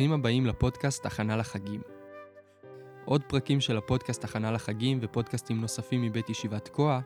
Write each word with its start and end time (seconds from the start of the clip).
ברוכים 0.00 0.20
הבאים 0.20 0.46
לפודקאסט 0.46 1.06
הכנה 1.06 1.36
לחגים. 1.36 1.80
עוד 3.04 3.22
פרקים 3.28 3.60
של 3.60 3.76
הפודקאסט 3.76 4.24
הכנה 4.24 4.52
לחגים 4.52 4.98
ופודקאסטים 5.02 5.60
נוספים 5.60 6.02
מבית 6.02 6.30
ישיבת 6.30 6.64
תקוע 6.64 7.00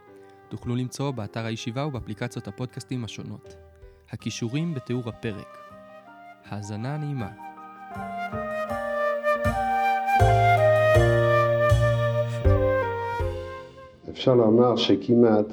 תוכלו 0.49 0.77
למצוא 0.77 1.11
באתר 1.11 1.45
הישיבה 1.45 1.87
ובאפליקציות 1.87 2.49
הפודקאסטים 2.49 3.05
השונות. 3.05 3.57
הכישורים 4.11 4.75
בתיאור 4.75 5.09
הפרק. 5.09 5.59
האזנה 6.45 6.97
נעימה. 6.97 7.31
אפשר 14.11 14.35
לומר 14.35 14.77
שכמעט 14.77 15.47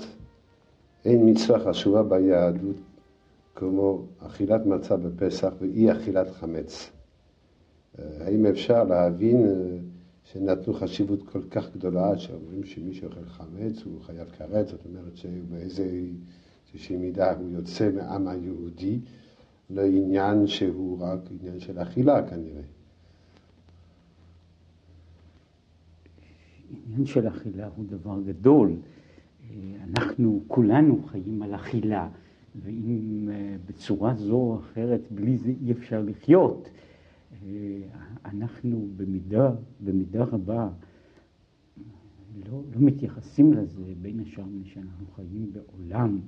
אין 1.05 1.30
מצווה 1.30 1.60
חשובה 1.60 2.04
ביהדות 2.04 2.78
כמו 3.55 4.05
אכילת 4.19 4.65
מצה 4.65 4.97
בפסח 4.97 5.54
ואי 5.61 5.92
אכילת 5.92 6.28
חמץ. 6.39 6.92
אה, 8.01 8.25
האם 8.25 8.46
אפשר 8.46 8.83
להבין 8.83 9.46
אה, 9.46 9.78
שנתנו 10.23 10.73
חשיבות 10.73 11.29
כל 11.29 11.42
כך 11.51 11.75
גדולה 11.75 12.18
שאומרים 12.18 12.64
שמי 12.64 12.93
שאוכל 12.93 13.25
חמץ 13.25 13.83
הוא 13.86 14.01
חייב 14.01 14.29
כרת, 14.29 14.68
זאת 14.68 14.79
אומרת 14.86 15.18
שבאיזושהי 15.18 16.97
מידה 16.97 17.32
הוא 17.32 17.50
יוצא 17.50 17.89
מעם 17.95 18.28
היהודי 18.28 19.00
לעניין 19.69 20.47
שהוא 20.47 20.97
רק 21.01 21.19
עניין 21.32 21.59
של 21.59 21.82
אכילה 21.82 22.28
כנראה. 22.29 22.61
עניין 26.87 27.06
של 27.06 27.28
אכילה 27.28 27.70
הוא 27.75 27.86
דבר 27.86 28.21
גדול. 28.25 28.71
אה, 28.71 29.56
אנחנו 29.83 30.43
כולנו 30.47 31.04
חיים 31.07 31.42
על 31.42 31.56
אכילה. 31.56 32.09
ואם 32.64 33.30
בצורה 33.66 34.16
זו 34.16 34.36
או 34.36 34.59
אחרת, 34.59 35.02
בלי 35.11 35.38
זה 35.38 35.52
אי 35.66 35.72
אפשר 35.72 36.02
לחיות. 36.02 36.70
אנחנו 38.25 38.88
במידה, 38.95 39.52
במידה 39.80 40.23
רבה 40.23 40.70
לא, 42.45 42.64
לא 42.73 42.81
מתייחסים 42.81 43.53
לזה, 43.53 43.94
בין 44.02 44.20
השאר 44.20 44.45
מפני 44.45 44.66
שאנחנו 44.66 45.06
חיים 45.16 45.52
בעולם 45.52 46.20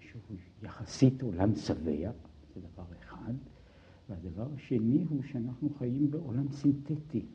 שהוא 0.00 0.36
יחסית 0.62 1.22
עולם 1.22 1.54
שבע, 1.54 2.10
זה 2.54 2.60
דבר 2.60 2.84
אחד, 3.00 3.34
והדבר 4.08 4.48
השני 4.54 5.04
הוא 5.08 5.22
שאנחנו 5.22 5.70
חיים 5.78 6.10
בעולם 6.10 6.48
סינתטי, 6.48 7.26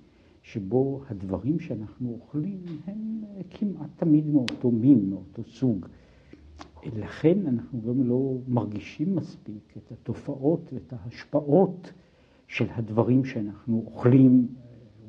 שבו 0.42 1.02
הדברים 1.10 1.60
שאנחנו 1.60 2.10
אוכלים 2.10 2.62
הם 2.86 3.24
כמעט 3.50 3.90
תמיד 3.96 4.28
מאותו 4.28 4.72
מין, 4.72 5.10
מאותו 5.10 5.44
סוג. 5.44 5.86
לכן 6.96 7.48
אנחנו 7.48 7.82
גם 7.82 8.04
לא 8.04 8.38
מרגישים 8.48 9.16
מספיק 9.16 9.78
את 9.78 9.92
התופעות 9.92 10.70
ואת 10.74 10.94
ההשפעות 10.94 11.94
של 12.48 12.66
הדברים 12.70 13.26
שאנחנו 13.26 13.84
אוכלים, 13.86 14.48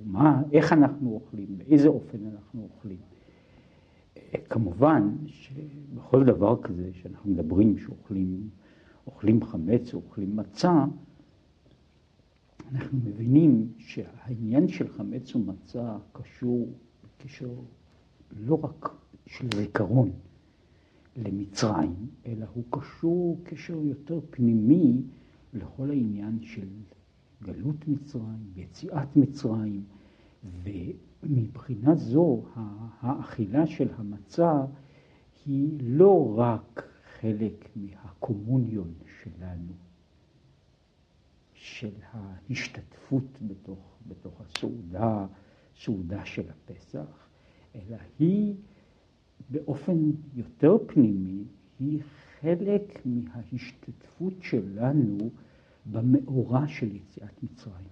מה, 0.05 0.43
איך 0.53 0.73
אנחנו 0.73 1.11
אוכלים, 1.11 1.59
באיזה 1.59 1.89
אופן 1.89 2.19
אנחנו 2.27 2.63
אוכלים. 2.63 2.99
כמובן 4.49 5.17
שבכל 5.27 6.25
דבר 6.25 6.63
כזה 6.63 6.91
שאנחנו 6.93 7.31
מדברים 7.31 7.79
שאוכלים 7.79 8.49
אוכלים 9.07 9.45
חמץ 9.45 9.95
או 9.95 9.99
אוכלים 9.99 10.37
מצה, 10.37 10.85
אנחנו 12.73 12.99
מבינים 12.99 13.73
שהעניין 13.79 14.69
של 14.69 14.89
חמץ 14.89 15.37
ומצה 15.37 15.97
קשור 16.13 16.69
קשר 17.19 17.51
לא 18.37 18.59
רק 18.63 18.91
של 19.27 19.49
זיכרון, 19.55 20.11
למצרים, 21.17 21.95
אלא 22.27 22.47
הוא 22.55 22.65
קשור 22.71 23.41
קשר 23.45 23.81
יותר 23.83 24.21
פנימי 24.31 25.03
לכל 25.55 25.91
העניין 25.91 26.39
של 26.43 26.69
גלות 27.43 27.89
מצרים, 27.89 28.53
יציאת 28.57 29.17
מצרים, 29.17 29.85
ומבחינה 30.63 31.95
זו 31.95 32.43
האכילה 33.01 33.67
של 33.67 33.89
המצה 33.97 34.65
היא 35.47 35.79
לא 35.83 36.39
רק 36.39 36.89
חלק 37.21 37.69
מהקומוניון 37.77 38.95
שלנו, 39.23 39.73
של 41.55 41.93
ההשתתפות 42.13 43.39
בתוך, 43.47 43.99
בתוך 44.07 44.41
הסעודה, 44.41 45.27
סעודה 45.81 46.25
של 46.25 46.51
הפסח, 46.51 47.29
אלא 47.75 47.97
היא 48.19 48.55
באופן 49.51 50.11
יותר 50.35 50.77
פנימי, 50.87 51.45
היא 51.81 52.01
חלק 52.41 53.03
מההשתתפות 53.05 54.35
שלנו 54.41 55.31
במאורע 55.93 56.69
של 56.69 56.97
יציאת 56.97 57.43
מצרים. 57.43 57.87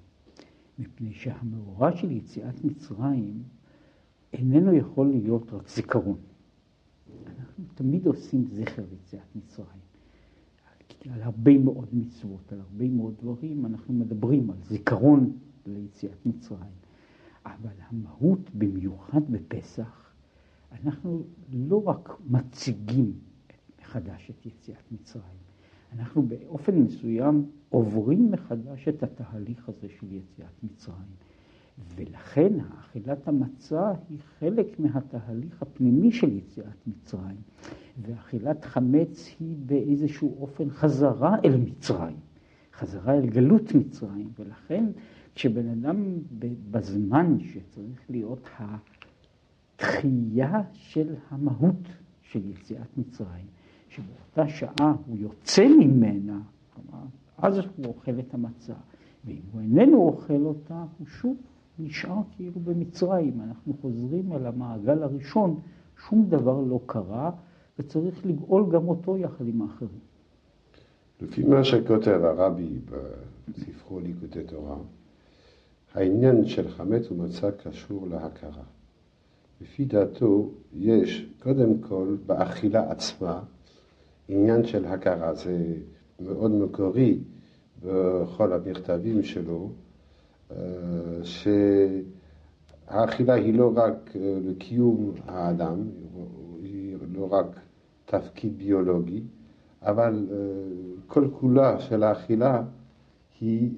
מפני 0.78 1.12
שהמאורע 1.12 1.96
של 1.96 2.10
יציאת 2.10 2.64
מצרים 2.64 3.42
איננו 4.32 4.72
יכול 4.72 5.08
להיות 5.08 5.52
רק 5.52 5.68
זיכרון. 5.68 6.18
אנחנו 7.26 7.64
תמיד 7.74 8.06
עושים 8.06 8.46
זכר 8.46 8.84
יציאת 8.92 9.36
מצרים. 9.36 9.86
על 11.10 11.22
הרבה 11.22 11.58
מאוד 11.58 11.88
מצוות, 11.92 12.52
על 12.52 12.60
הרבה 12.60 12.88
מאוד 12.88 13.14
דברים, 13.22 13.66
אנחנו 13.66 13.94
מדברים 13.94 14.50
על 14.50 14.56
זיכרון 14.62 15.38
ליציאת 15.66 16.26
מצרים. 16.26 16.72
אבל 17.46 17.74
המהות, 17.88 18.50
במיוחד 18.54 19.30
בפסח, 19.30 20.12
אנחנו 20.72 21.22
לא 21.52 21.82
רק 21.88 22.20
מציגים 22.26 23.12
מחדש 23.80 24.30
את 24.30 24.46
יציאת 24.46 24.92
מצרים, 24.92 25.45
אנחנו 25.92 26.22
באופן 26.22 26.78
מסוים 26.78 27.47
עוברים 27.69 28.30
מחדש 28.30 28.88
את 28.88 29.02
התהליך 29.02 29.69
הזה 29.69 29.88
של 29.88 30.06
יציאת 30.12 30.62
מצרים. 30.62 31.16
ולכן 31.97 32.52
האכילת 32.60 33.28
המצה 33.28 33.92
היא 34.08 34.19
חלק 34.38 34.80
מהתהליך 34.80 35.62
הפנימי 35.62 36.12
של 36.12 36.32
יציאת 36.32 36.86
מצרים, 36.86 37.36
ואכילת 38.02 38.64
חמץ 38.64 39.30
היא 39.41 39.56
באיזשהו 39.66 40.36
אופן 40.41 40.70
חזרה 40.70 41.36
אל 41.44 41.56
מצרים, 41.56 42.16
חזרה 42.72 43.14
אל 43.14 43.26
גלות 43.26 43.75
מצרים, 43.75 44.30
ולכן 44.38 44.84
כשבן 45.34 45.69
אדם 45.69 46.19
בזמן 46.70 47.38
שצריך 47.41 48.10
להיות 48.10 48.48
ה... 48.58 48.76
תחייה 49.76 50.62
של 50.72 51.14
המהות 51.30 51.88
של 52.22 52.50
יציאת 52.50 52.98
מצרים, 52.98 53.46
שבאותה 53.96 54.48
שעה 54.48 54.94
הוא 55.06 55.16
יוצא 55.16 55.68
ממנה, 55.68 56.40
כלומר, 56.74 57.04
אז 57.38 57.58
הוא 57.58 57.86
אוכל 57.86 58.18
את 58.18 58.34
המצה, 58.34 58.74
ואם 59.24 59.40
הוא 59.52 59.60
איננו 59.60 60.02
אוכל 60.02 60.42
אותה, 60.44 60.84
הוא 60.98 61.06
שוב 61.06 61.36
נשאר 61.78 62.20
כאילו 62.36 62.60
במצרים. 62.60 63.40
אנחנו 63.40 63.74
חוזרים 63.80 64.32
אל 64.32 64.46
המעגל 64.46 65.02
הראשון, 65.02 65.60
שום 66.08 66.26
דבר 66.28 66.60
לא 66.60 66.80
קרה, 66.86 67.30
וצריך 67.78 68.26
לגאול 68.26 68.70
גם 68.72 68.88
אותו 68.88 69.16
יחד 69.16 69.46
עם 69.46 69.62
האחרים. 69.62 70.00
לפי 71.20 71.44
מה 71.44 71.64
שכותב 71.64 72.20
הרבי 72.24 72.78
בספרו 73.48 74.00
ליקוטי 74.00 74.42
תורה, 74.42 74.76
העניין 75.94 76.46
של 76.46 76.68
חמץ 76.68 77.10
ומצה 77.10 77.50
קשור 77.50 78.08
להכרה. 78.08 78.62
לפי 79.60 79.84
דעתו 79.84 80.50
יש 80.74 81.26
קודם 81.42 81.78
כל 81.78 82.16
באכילה 82.26 82.90
עצמה 82.90 83.42
עניין 84.28 84.66
של 84.66 84.84
הכרה, 84.84 85.34
זה 85.34 85.75
מאוד 86.20 86.50
מקורי 86.50 87.19
בכל 87.84 88.53
המכתבים 88.53 89.22
שלו, 89.22 89.70
אה, 90.50 90.56
שהאכילה 92.87 93.34
היא 93.34 93.54
לא 93.54 93.72
רק 93.76 94.16
אה, 94.16 94.38
לקיום 94.44 95.14
האדם, 95.26 95.88
היא 96.62 96.97
לא 97.12 97.32
רק 97.32 97.47
תפקיד 98.04 98.59
ביולוגי, 98.59 99.23
אבל 99.82 100.26
אה, 100.31 100.37
כל 101.06 101.28
כולה 101.32 101.81
של 101.81 102.02
האכילה 102.02 102.62
היא 103.40 103.70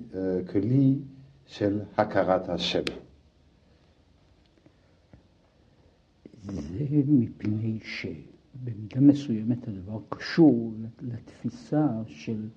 כלי 0.50 0.98
של 1.46 1.80
הכרת 1.96 2.48
השם. 2.48 2.82
זה 6.42 6.84
מפני 7.06 7.78
שבמידה 8.64 9.00
מסוימת 9.00 9.68
הדבר 9.68 10.00
קשור 10.08 10.74
לתפיסה 11.00 11.88
של 12.06 12.48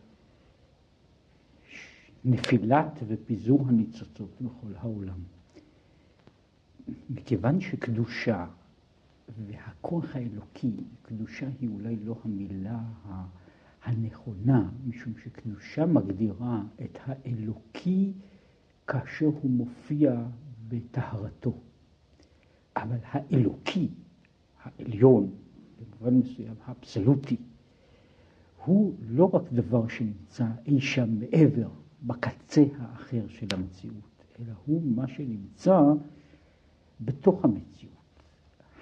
נפילת 2.25 3.00
ופיזור 3.07 3.68
הניצוצות 3.68 4.42
בכל 4.42 4.74
העולם. 4.75 5.19
מכיוון 7.09 7.62
שקדושה 7.62 8.48
והכוח 9.45 10.15
האלוקי, 10.15 10.75
קדושה 11.01 11.48
היא 11.59 11.69
אולי 11.69 11.95
לא 11.95 12.15
המילה 12.24 12.80
הנכונה, 13.83 14.69
משום 14.88 15.13
שקדושה 15.24 15.86
מגדירה 15.86 16.63
את 16.83 16.98
האלוקי 17.06 18.13
כאשר 18.88 19.25
הוא 19.25 19.51
מופיע 19.51 20.25
בטהרתו. 20.68 21.57
אבל 22.75 22.98
האלוקי, 23.03 23.89
העליון, 24.63 25.31
במובן 25.81 26.17
מסוים 26.17 26.55
האבסולוטי, 26.65 27.37
הוא 28.65 28.93
לא 29.09 29.29
רק 29.33 29.43
דבר 29.51 29.87
שנמצא 29.87 30.45
אי 30.65 30.81
שם 30.81 31.19
מעבר 31.19 31.69
בקצה 32.03 32.63
האחר 32.77 33.27
של 33.27 33.47
המציאות, 33.53 34.25
אלא 34.39 34.53
הוא 34.65 34.81
מה 34.85 35.07
שנמצא 35.07 35.81
בתוך 37.01 37.45
המציאות. 37.45 37.91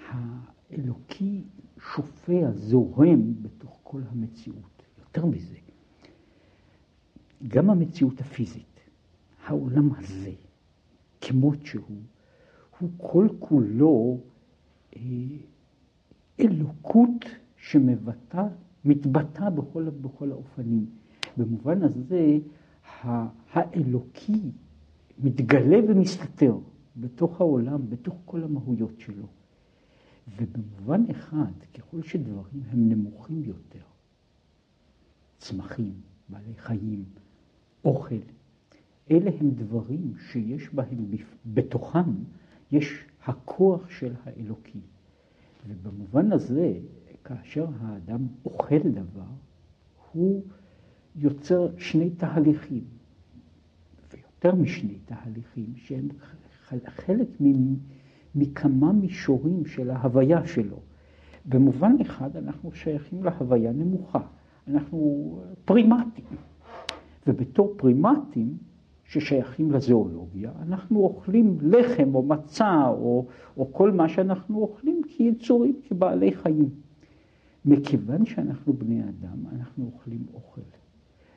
האלוקי 0.08 1.42
שופע, 1.94 2.50
זורם 2.52 3.42
בתוך 3.42 3.78
כל 3.82 4.00
המציאות. 4.10 4.82
יותר 4.98 5.26
מזה, 5.26 5.56
גם 7.48 7.70
המציאות 7.70 8.20
הפיזית, 8.20 8.80
העולם 9.46 9.94
הזה, 9.94 10.32
כמות 11.20 11.66
שהוא, 11.66 12.02
הוא 12.78 12.90
כל 12.96 13.28
כולו 13.38 14.18
אה, 14.96 15.00
אלוקות 16.40 17.24
שמבטא, 17.56 18.46
מתבטא 18.84 19.50
בכל, 19.50 19.90
בכל 19.90 20.32
האופנים. 20.32 20.86
במובן 21.36 21.82
הזה, 21.82 22.38
האלוקי 23.52 24.50
מתגלה 25.18 25.76
ומסתתר 25.88 26.58
בתוך 26.96 27.40
העולם, 27.40 27.90
בתוך 27.90 28.14
כל 28.24 28.42
המהויות 28.42 29.00
שלו. 29.00 29.26
ובמובן 30.36 31.04
אחד, 31.10 31.52
ככל 31.74 32.02
שדברים 32.02 32.62
הם 32.70 32.88
נמוכים 32.88 33.42
יותר, 33.44 33.84
צמחים, 35.38 35.92
בעלי 36.28 36.54
חיים, 36.56 37.04
אוכל, 37.84 38.14
אלה 39.10 39.30
הם 39.40 39.50
דברים 39.50 40.12
שיש 40.30 40.74
בהם, 40.74 41.06
בתוכם 41.46 42.10
יש 42.72 43.04
הכוח 43.24 43.90
של 43.90 44.12
האלוקי. 44.24 44.80
ובמובן 45.68 46.32
הזה, 46.32 46.74
כאשר 47.24 47.66
האדם 47.80 48.26
אוכל 48.44 48.78
דבר, 48.78 49.30
הוא 50.12 50.42
יוצר 51.16 51.68
שני 51.78 52.10
תהליכים, 52.10 52.84
ויותר 54.12 54.54
משני 54.54 54.98
תהליכים, 55.04 55.72
שהם 55.76 56.08
חלק 56.86 57.28
מכמה 58.34 58.92
מישורים 58.92 59.66
של 59.66 59.90
ההוויה 59.90 60.46
שלו. 60.46 60.78
במובן 61.44 61.96
אחד 62.00 62.36
אנחנו 62.36 62.72
שייכים 62.72 63.24
להוויה 63.24 63.72
נמוכה, 63.72 64.20
אנחנו 64.68 65.38
פרימטים, 65.64 66.24
ובתור 67.26 67.74
פרימטים 67.76 68.58
ששייכים 69.10 69.72
לזואולוגיה, 69.72 70.52
אנחנו 70.62 71.00
אוכלים 71.00 71.58
לחם 71.62 72.14
או 72.14 72.22
מצה 72.22 72.88
או, 72.88 73.26
או 73.56 73.72
כל 73.72 73.92
מה 73.92 74.08
שאנחנו 74.08 74.58
אוכלים 74.58 75.02
כיצורים, 75.08 75.80
כבעלי 75.88 76.32
חיים. 76.32 76.68
מכיוון 77.64 78.26
שאנחנו 78.26 78.72
בני 78.72 79.02
אדם, 79.02 79.46
אנחנו 79.52 79.84
אוכלים 79.84 80.26
אוכל. 80.34 80.60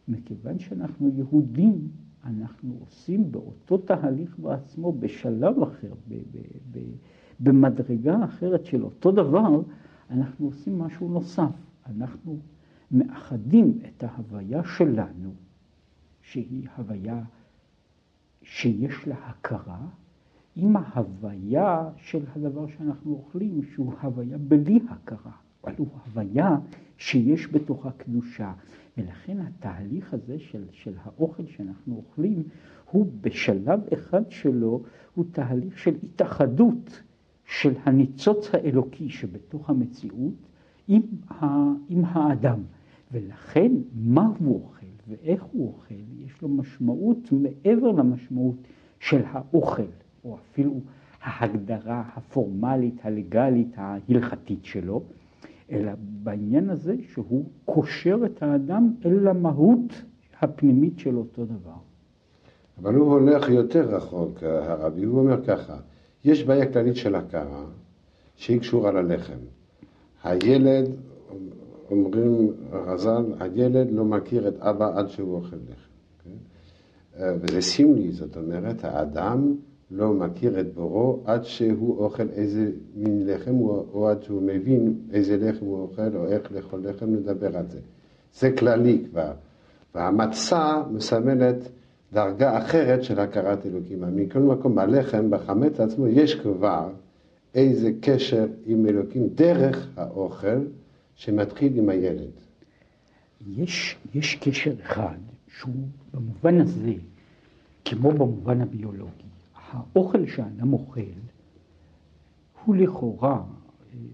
מכיוון 0.07 0.59
שאנחנו 0.59 1.09
יהודים, 1.15 1.87
אנחנו 2.23 2.77
עושים 2.79 3.31
באותו 3.31 3.77
תהליך 3.77 4.39
בעצמו, 4.39 4.91
בשלב 4.91 5.61
אחר, 5.63 5.93
ב, 6.07 6.13
ב, 6.13 6.37
ב, 6.71 6.79
במדרגה 7.39 8.23
אחרת 8.23 8.65
של 8.65 8.83
אותו 8.83 9.11
דבר, 9.11 9.61
אנחנו 10.09 10.45
עושים 10.45 10.79
משהו 10.79 11.09
נוסף. 11.09 11.55
אנחנו 11.85 12.37
מאחדים 12.91 13.79
את 13.87 14.03
ההוויה 14.03 14.63
שלנו, 14.63 15.31
שהיא 16.21 16.67
הוויה 16.77 17.23
שיש 18.43 19.07
לה 19.07 19.15
הכרה, 19.15 19.85
עם 20.55 20.77
ההוויה 20.77 21.89
של 21.97 22.25
הדבר 22.35 22.67
שאנחנו 22.67 23.11
אוכלים, 23.11 23.61
שהוא 23.73 23.93
הוויה 24.01 24.37
בלי 24.37 24.79
הכרה, 24.89 25.31
אבל 25.63 25.73
הוא 25.77 25.87
הוויה 26.05 26.57
שיש 26.97 27.47
בתוכה 27.47 27.91
קדושה. 27.91 28.53
ולכן 28.97 29.37
התהליך 29.39 30.13
הזה 30.13 30.39
של, 30.39 30.63
של 30.71 30.93
האוכל 31.03 31.45
שאנחנו 31.45 31.95
אוכלים, 31.95 32.43
הוא 32.91 33.07
בשלב 33.21 33.79
אחד 33.93 34.31
שלו, 34.31 34.83
הוא 35.15 35.25
תהליך 35.31 35.77
של 35.77 35.95
התאחדות 36.03 37.01
של 37.45 37.73
הניצוץ 37.83 38.49
האלוקי 38.53 39.09
שבתוך 39.09 39.69
המציאות 39.69 40.47
עם, 40.87 41.01
ה, 41.29 41.45
עם 41.89 42.05
האדם. 42.05 42.59
ולכן 43.11 43.71
מה 43.95 44.31
הוא 44.39 44.63
אוכל 44.63 44.92
ואיך 45.07 45.43
הוא 45.51 45.67
אוכל, 45.67 45.95
יש 46.25 46.41
לו 46.41 46.49
משמעות 46.49 47.31
מעבר 47.31 47.91
למשמעות 47.91 48.55
של 48.99 49.21
האוכל, 49.25 49.83
או 50.25 50.35
אפילו 50.35 50.79
ההגדרה 51.21 52.03
הפורמלית, 52.15 52.95
הלגלית, 53.03 53.73
ההלכתית 53.75 54.65
שלו. 54.65 55.03
אלא 55.71 55.91
בעניין 55.97 56.69
הזה 56.69 56.95
שהוא 57.13 57.45
קושר 57.65 58.17
את 58.25 58.43
האדם 58.43 58.93
אל 59.05 59.27
המהות 59.27 59.93
הפנימית 60.41 60.99
של 60.99 61.17
אותו 61.17 61.45
דבר. 61.45 61.77
אבל 62.77 62.95
הוא 62.95 63.11
הולך 63.11 63.49
יותר 63.49 63.95
רחוק, 63.95 64.43
הרבי, 64.43 65.03
הוא 65.03 65.19
אומר 65.19 65.43
ככה, 65.45 65.77
יש 66.25 66.43
בעיה 66.43 66.73
כללית 66.73 66.95
של 66.95 67.15
הכרה, 67.15 67.65
שהיא 68.35 68.59
קשורה 68.59 68.91
ללחם. 68.91 69.37
הילד, 70.23 70.85
אומרים 71.93 72.51
רז"ל, 72.71 73.25
הילד 73.39 73.91
לא 73.91 74.05
מכיר 74.05 74.47
את 74.47 74.59
אבא 74.59 74.99
עד 74.99 75.09
שהוא 75.09 75.35
אוכל 75.35 75.55
לחם. 75.55 75.93
כן? 76.23 76.29
וזה 77.41 77.61
סמלי, 77.61 78.11
זאת 78.11 78.37
אומרת, 78.37 78.83
האדם 78.83 79.55
לא 79.91 80.13
מכיר 80.13 80.59
את 80.59 80.73
בורו 80.73 81.19
עד 81.25 81.43
שהוא 81.43 81.97
אוכל 81.97 82.29
איזה 82.35 82.71
מין 82.95 83.27
לחם, 83.27 83.59
או 83.59 84.09
עד 84.09 84.23
שהוא 84.23 84.41
מבין 84.41 84.93
איזה 85.11 85.37
לחם 85.37 85.65
הוא 85.65 85.79
אוכל, 85.79 86.15
או 86.15 86.27
איך 86.27 86.51
לאכול 86.51 86.79
לחם, 86.83 87.05
נדבר 87.05 87.57
על 87.57 87.65
זה. 87.69 87.79
זה 88.39 88.51
כללי 88.51 89.03
כבר. 89.11 89.31
והמצה 89.95 90.83
מסמלת 90.91 91.55
דרגה 92.13 92.57
אחרת 92.57 93.03
של 93.03 93.19
הכרת 93.19 93.65
אלוקים. 93.65 94.03
מכל 94.15 94.39
מקום, 94.39 94.75
בלחם, 94.75 95.29
בחמץ 95.29 95.79
עצמו, 95.79 96.07
יש 96.07 96.35
כבר 96.35 96.89
איזה 97.55 97.91
קשר 98.01 98.45
עם 98.65 98.85
אלוקים 98.85 99.27
דרך 99.35 99.87
האוכל 99.97 100.59
שמתחיל 101.15 101.77
עם 101.77 101.89
הילד. 101.89 102.31
יש, 103.47 103.97
יש 104.13 104.35
קשר 104.35 104.73
אחד 104.81 105.17
שהוא 105.47 105.87
במובן 106.13 106.61
הזה, 106.61 106.93
כמו 107.85 108.11
במובן 108.11 108.61
הביולוגי. 108.61 109.23
האוכל 109.55 110.27
שאדם 110.27 110.73
אוכל 110.73 111.01
הוא 112.65 112.75
לכאורה 112.75 113.35
אה, 113.35 113.43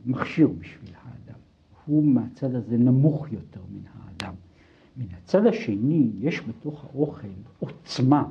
מכשיר 0.05 0.47
בשביל 0.47 0.91
האדם. 0.95 1.39
הוא 1.85 2.03
מהצד 2.03 2.55
הזה 2.55 2.77
נמוך 2.77 3.31
יותר 3.31 3.61
מן 3.71 3.81
האדם. 3.93 4.33
מן 4.97 5.05
הצד 5.17 5.45
השני, 5.45 6.11
יש 6.19 6.41
בתוך 6.47 6.85
האוכל 6.85 7.27
עוצמה, 7.59 8.23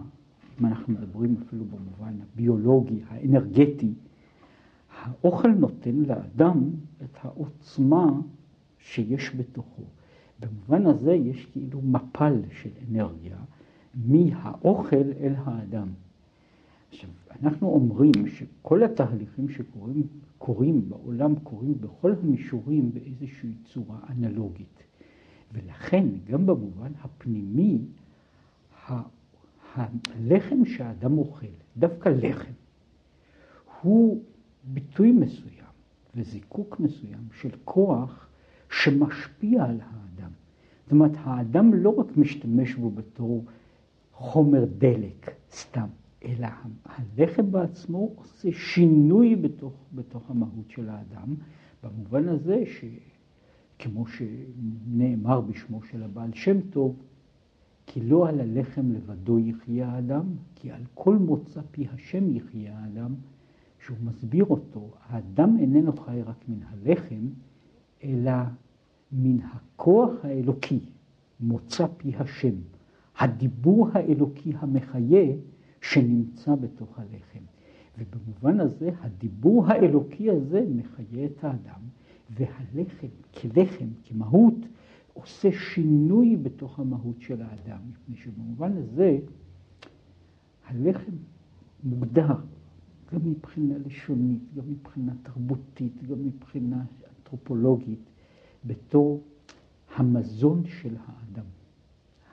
אם 0.60 0.66
אנחנו 0.66 0.92
מדברים 0.92 1.36
אפילו 1.46 1.64
במובן 1.64 2.14
הביולוגי, 2.22 3.00
האנרגטי, 3.08 3.92
האוכל 5.00 5.48
נותן 5.48 5.96
לאדם 5.96 6.70
את 7.04 7.18
העוצמה 7.22 8.06
שיש 8.92 9.30
בתוכו. 9.36 9.82
במובן 10.40 10.86
הזה 10.86 11.12
יש 11.12 11.46
כאילו 11.46 11.82
מפל 11.82 12.42
של 12.62 12.70
אנרגיה 12.90 13.36
מהאוכל 13.94 15.12
אל 15.20 15.34
האדם. 15.36 15.88
עכשיו, 16.90 17.10
אנחנו 17.42 17.68
אומרים 17.68 18.26
שכל 18.26 18.82
התהליכים 18.82 19.48
שקורים 19.48 20.06
קורים 20.38 20.88
בעולם, 20.88 21.34
קורים 21.38 21.74
בכל 21.80 22.12
המישורים 22.22 22.90
באיזושהי 22.94 23.50
צורה 23.64 23.98
אנלוגית. 24.10 24.82
ולכן, 25.52 26.06
גם 26.30 26.46
במובן 26.46 26.92
הפנימי, 27.00 27.78
הלחם 29.74 30.64
שהאדם 30.64 31.18
אוכל, 31.18 31.46
דווקא 31.76 32.08
לחם, 32.08 32.52
הוא 33.82 34.22
ביטוי 34.64 35.12
מסוים 35.12 35.58
וזיקוק 36.14 36.80
מסוים 36.80 37.28
של 37.40 37.50
כוח 37.64 38.27
שמשפיע 38.70 39.64
על 39.64 39.80
האדם. 39.80 40.30
זאת 40.82 40.92
אומרת, 40.92 41.12
האדם 41.16 41.74
לא 41.74 41.94
רק 41.98 42.16
משתמש 42.16 42.74
בו 42.74 42.90
בתור 42.90 43.44
חומר 44.12 44.64
דלק, 44.78 45.30
סתם, 45.52 45.86
אלא 46.24 46.48
הלחם 46.84 47.50
בעצמו 47.50 48.12
עושה 48.16 48.48
שינוי 48.52 49.36
בתוך, 49.36 49.72
בתוך 49.94 50.30
המהות 50.30 50.70
של 50.70 50.88
האדם, 50.88 51.34
במובן 51.82 52.28
הזה 52.28 52.64
שכמו 53.76 54.04
שנאמר 54.06 55.40
בשמו 55.40 55.82
של 55.82 56.02
הבעל 56.02 56.30
שם 56.34 56.60
טוב, 56.60 56.96
כי 57.86 58.00
לא 58.00 58.28
על 58.28 58.40
הלחם 58.40 58.92
לבדו 58.92 59.38
יחיה 59.38 59.88
האדם, 59.88 60.24
כי 60.54 60.70
על 60.70 60.82
כל 60.94 61.16
מוצא 61.16 61.60
פי 61.70 61.86
השם 61.94 62.36
יחיה 62.36 62.78
האדם, 62.78 63.14
שהוא 63.86 63.96
מסביר 64.04 64.44
אותו, 64.44 64.90
האדם 65.08 65.56
איננו 65.58 65.96
חי 65.96 66.22
רק 66.22 66.44
מן 66.48 66.58
הלחם, 66.62 67.28
אלא 68.04 68.32
מן 69.12 69.38
הכוח 69.40 70.10
האלוקי, 70.24 70.80
מוצא 71.40 71.86
פי 71.96 72.16
השם, 72.16 72.54
הדיבור 73.18 73.88
האלוקי 73.92 74.52
המחיה, 74.58 75.26
שנמצא 75.80 76.54
בתוך 76.54 76.98
הלחם. 76.98 77.44
ובמובן 77.98 78.60
הזה, 78.60 78.90
הדיבור 79.00 79.66
האלוקי 79.66 80.30
הזה 80.30 80.66
מחיה 80.76 81.26
את 81.26 81.44
האדם, 81.44 81.80
והלחם 82.30 83.06
כלחם, 83.40 83.86
כמהות, 84.04 84.54
עושה 85.14 85.48
שינוי 85.52 86.36
בתוך 86.36 86.78
המהות 86.78 87.20
של 87.20 87.42
האדם, 87.42 87.78
מפני 87.90 88.16
שבמובן 88.16 88.72
הזה 88.76 89.18
הלחם 90.66 91.12
מוגדר 91.84 92.34
גם 93.12 93.20
מבחינה 93.24 93.74
לשונית, 93.86 94.42
גם 94.56 94.62
מבחינה 94.68 95.12
תרבותית, 95.22 96.02
גם 96.02 96.26
מבחינה 96.26 96.84
אנתרופולוגית, 97.32 97.98
בתור 98.64 99.20
המזון 99.96 100.62
של 100.66 100.96
האדם. 101.06 101.44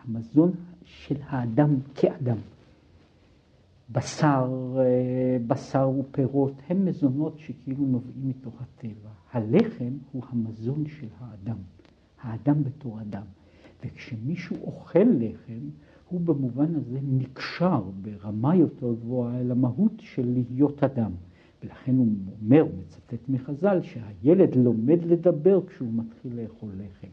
המזון 0.03 0.51
של 0.83 1.15
האדם 1.21 1.75
כאדם. 1.95 2.37
בשר, 3.91 4.75
אה, 4.77 5.37
בשר 5.47 5.89
ופירות 5.89 6.53
הם 6.69 6.85
מזונות 6.85 7.39
שכאילו 7.39 7.85
נובעים 7.85 8.29
מתוך 8.29 8.61
הטבע. 8.61 9.09
הלחם 9.31 9.93
הוא 10.11 10.23
המזון 10.29 10.83
של 10.87 11.07
האדם, 11.19 11.57
האדם 12.21 12.63
בתור 12.63 13.01
אדם. 13.01 13.23
וכשמישהו 13.85 14.55
אוכל 14.61 15.07
לחם, 15.19 15.69
הוא 16.09 16.21
במובן 16.21 16.75
הזה 16.75 16.99
נקשר 17.03 17.81
ברמה 18.01 18.55
יותר 18.55 18.93
גבוהה 18.93 19.39
אל 19.39 19.51
המהות 19.51 19.93
של 19.99 20.33
להיות 20.33 20.83
אדם. 20.83 21.11
ולכן 21.65 21.95
הוא 21.95 22.07
אומר, 22.45 22.65
מצטט 22.79 23.29
מחז"ל, 23.29 23.79
שהילד 23.81 24.55
לומד 24.55 24.99
לדבר 25.05 25.59
כשהוא 25.67 25.89
מתחיל 25.93 26.41
לאכול 26.41 26.69
לחם. 26.73 27.07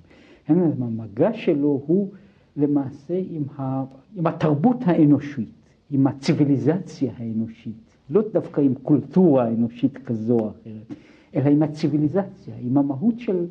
כן, 0.45 0.59
המגע 0.59 1.33
שלו 1.33 1.83
הוא 1.87 2.11
למעשה 2.57 3.21
עם, 3.31 3.43
ה, 3.59 3.85
התרבות 4.25 4.77
האנושית, 4.85 5.53
עם 5.91 6.07
הציוויליזציה 6.07 7.13
האנושית, 7.17 7.97
לא 8.11 8.23
דווקא 8.33 8.61
עם 8.61 8.75
קולטורה 8.75 9.49
אנושית 9.49 9.99
כזו 9.99 10.39
או 10.39 10.51
אחרת, 10.51 10.95
אלא 11.35 11.51
עם 11.51 11.63
הציוויליזציה, 11.63 12.55
עם 12.61 12.79
המהות 12.79 13.19
של 13.19 13.47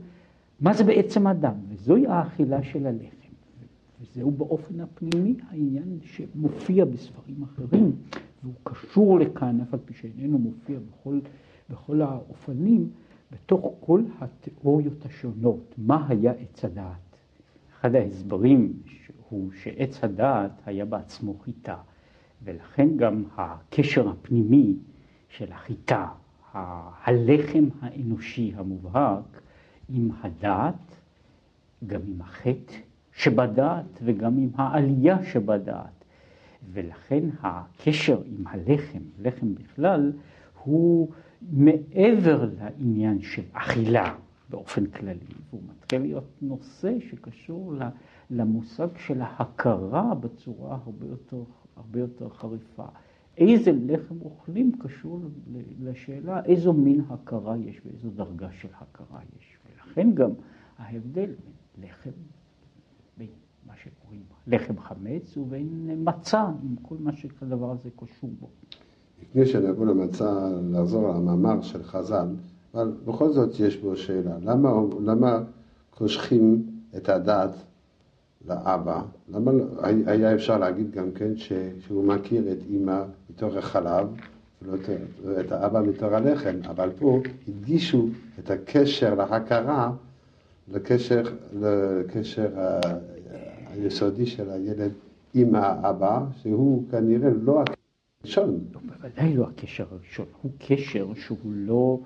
מה 0.60 0.74
זה 0.74 0.84
בעצם 0.84 1.28
אדם, 1.28 1.54
וזוהי 1.70 2.08
האכילה 2.08 2.64
של 2.64 2.88
הלחם. 2.88 3.22
וזהו 4.02 4.32
באופן 4.32 4.80
הפנימי 4.80 5.36
העניין 5.50 6.00
שמופיע 6.04 6.86
בספרים 6.86 7.44
אחרים, 7.44 7.92
והוא 8.44 8.54
קשור 8.64 9.20
לכאן, 9.20 9.62
אף 9.62 9.74
על 9.74 9.80
פי 9.86 9.94
שאיננו 9.94 10.38
מופיע 10.38 10.80
בכל, 10.80 11.20
בכל 11.70 12.02
האופנים, 12.02 12.90
בתוך 13.32 13.76
כל 13.80 14.02
התיאוריות 14.20 15.06
השונות, 15.06 15.76
מה 15.78 16.08
היה 16.10 16.32
עץ 16.32 16.66
הדעת. 16.66 17.16
אחד 17.80 17.96
ההסברים 17.96 18.74
הוא 19.30 19.52
שעץ 19.52 20.04
הדעת 20.04 20.52
היה 20.66 20.86
בעצמו 20.86 21.34
חיטה, 21.44 21.78
ולכן 22.44 22.98
גם 22.98 23.24
הקשר 23.38 24.10
הפנימי 24.10 24.76
של 25.30 25.52
החיטה, 25.52 26.08
הלחם 26.54 27.64
האנושי 27.82 28.54
המובהק, 28.56 29.42
עם 29.90 30.10
הדעת, 30.22 30.96
גם 31.88 32.02
עם 32.08 32.22
החטא 32.22 32.74
שבדעת 33.14 34.00
וגם 34.04 34.38
עם 34.38 34.50
העלייה 34.56 35.24
שבדעת. 35.24 36.01
ולכן 36.70 37.30
הקשר 37.42 38.22
עם 38.26 38.48
הלחם, 38.48 39.00
לחם 39.20 39.56
בכלל, 39.56 40.12
הוא 40.64 41.12
מעבר 41.52 42.50
לעניין 42.58 43.22
של 43.22 43.42
אכילה 43.52 44.16
באופן 44.50 44.86
כללי, 44.86 45.26
והוא 45.50 45.62
מתחיל 45.70 46.02
להיות 46.02 46.28
נושא 46.42 47.00
שקשור 47.00 47.74
למושג 48.30 48.88
של 48.98 49.22
ההכרה 49.22 50.16
בצורה 50.16 50.80
הרבה 50.84 51.06
יותר, 51.06 51.44
הרבה 51.76 52.00
יותר 52.00 52.30
חריפה. 52.30 52.86
איזה 53.38 53.72
לחם 53.72 54.22
אוכלים 54.22 54.72
קשור 54.80 55.22
לשאלה 55.80 56.46
איזו 56.46 56.74
מין 56.74 57.02
הכרה 57.10 57.58
יש 57.58 57.82
ואיזו 57.86 58.10
דרגה 58.10 58.52
של 58.52 58.68
הכרה 58.80 59.20
יש. 59.40 59.58
ולכן 59.66 60.14
גם 60.14 60.30
ההבדל 60.78 61.26
בין 61.26 61.90
לחם 61.90 62.10
מה 63.68 63.74
שקוראים 63.84 64.22
לחם 64.48 64.80
חמץ, 64.80 65.38
ובין 65.38 65.92
מצה, 65.98 66.44
עם 66.64 66.76
כל 66.82 66.96
מה 67.00 67.12
שהדבר 67.14 67.72
הזה 67.72 67.90
קשור 67.96 68.30
בו. 68.40 68.48
לפני 69.22 69.46
שנבוא 69.46 69.86
למצה, 69.86 70.50
לחזור 70.72 71.10
על 71.10 71.16
המאמר 71.16 71.62
של 71.62 71.84
חז"ל, 71.84 72.28
אבל 72.74 72.94
בכל 73.06 73.32
זאת 73.32 73.60
יש 73.60 73.78
בו 73.78 73.96
שאלה, 73.96 74.38
למה, 74.42 74.72
למה 75.00 75.44
קושחים 75.90 76.64
את 76.98 77.10
הדת 77.10 77.52
לאבא? 78.48 79.02
למה 79.30 79.52
היה 80.06 80.34
אפשר 80.36 80.58
להגיד 80.58 80.92
גם 80.92 81.12
כן 81.12 81.38
ש, 81.38 81.54
שהוא 81.80 82.04
מכיר 82.04 82.52
את 82.52 82.58
אימא 82.70 83.04
מתוך 83.30 83.56
החלב, 83.56 84.08
ולא 84.62 84.78
את 85.40 85.52
האבא 85.52 85.82
מתוך 85.82 86.14
הלחם, 86.14 86.56
אבל 86.70 86.90
פה 87.00 87.20
הדגישו 87.48 88.08
את 88.40 88.52
הקשר 88.52 89.16
להכרה 89.16 89.92
לקשר, 90.68 91.24
לקשר 91.54 92.50
היסודי 93.74 94.26
של 94.26 94.50
הילד 94.50 94.92
עם 95.34 95.56
האבא, 95.56 96.26
שהוא 96.42 96.84
כנראה 96.92 97.30
לא 97.30 97.62
הקשר 97.62 98.42
הראשון. 98.42 98.60
לא, 98.74 98.80
בוודאי 98.86 99.34
לא 99.36 99.48
הקשר 99.48 99.86
הראשון, 99.92 100.26
הוא 100.42 100.52
קשר 100.58 101.08
שהוא 101.16 101.38
לא, 101.46 102.00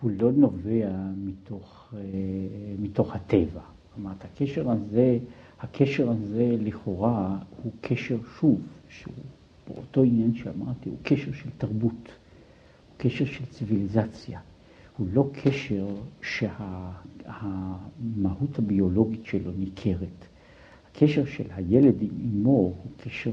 הוא 0.00 0.10
לא 0.18 0.32
נובע 0.32 0.90
מתוך, 1.16 1.94
אה, 1.96 2.00
מתוך 2.78 3.14
הטבע. 3.14 3.60
אומרת, 3.96 4.24
הקשר 4.24 4.70
הזה, 4.70 5.18
הקשר 5.60 6.10
הזה 6.10 6.56
לכאורה 6.60 7.38
הוא 7.62 7.72
קשר 7.80 8.18
שוב, 8.40 8.60
שהוא 8.88 9.14
באותו 9.68 10.02
עניין 10.02 10.34
שאמרתי, 10.34 10.88
הוא 10.88 10.98
קשר 11.02 11.32
של 11.32 11.50
תרבות, 11.58 11.92
הוא 11.92 12.98
קשר 12.98 13.24
של 13.24 13.46
ציוויליזציה. 13.46 14.40
הוא 14.96 15.06
לא 15.12 15.30
קשר 15.32 15.86
שהמהות 16.22 17.38
הביולוגית 18.58 19.24
שלו 19.24 19.52
ניכרת. 19.58 20.26
הקשר 20.94 21.24
של 21.24 21.44
הילד 21.54 22.02
עם 22.02 22.08
אמו 22.24 22.50
הוא 22.50 22.72
קשר 23.04 23.30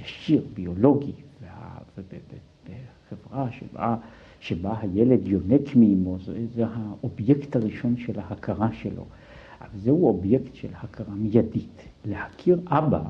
ישיר, 0.00 0.42
ביולוגי, 0.54 1.12
ובחברה 1.98 3.52
שבה, 3.52 3.96
שבה 4.40 4.74
הילד 4.80 5.28
יונק 5.28 5.76
מאמו, 5.76 6.18
זה, 6.18 6.46
זה 6.54 6.64
האובייקט 6.66 7.56
הראשון 7.56 7.96
של 7.96 8.20
ההכרה 8.20 8.72
שלו. 8.72 9.04
אבל 9.60 9.78
זהו 9.78 10.06
אובייקט 10.06 10.54
של 10.54 10.68
הכרה 10.74 11.14
מיידית. 11.14 11.82
להכיר 12.04 12.60
אבא, 12.66 13.02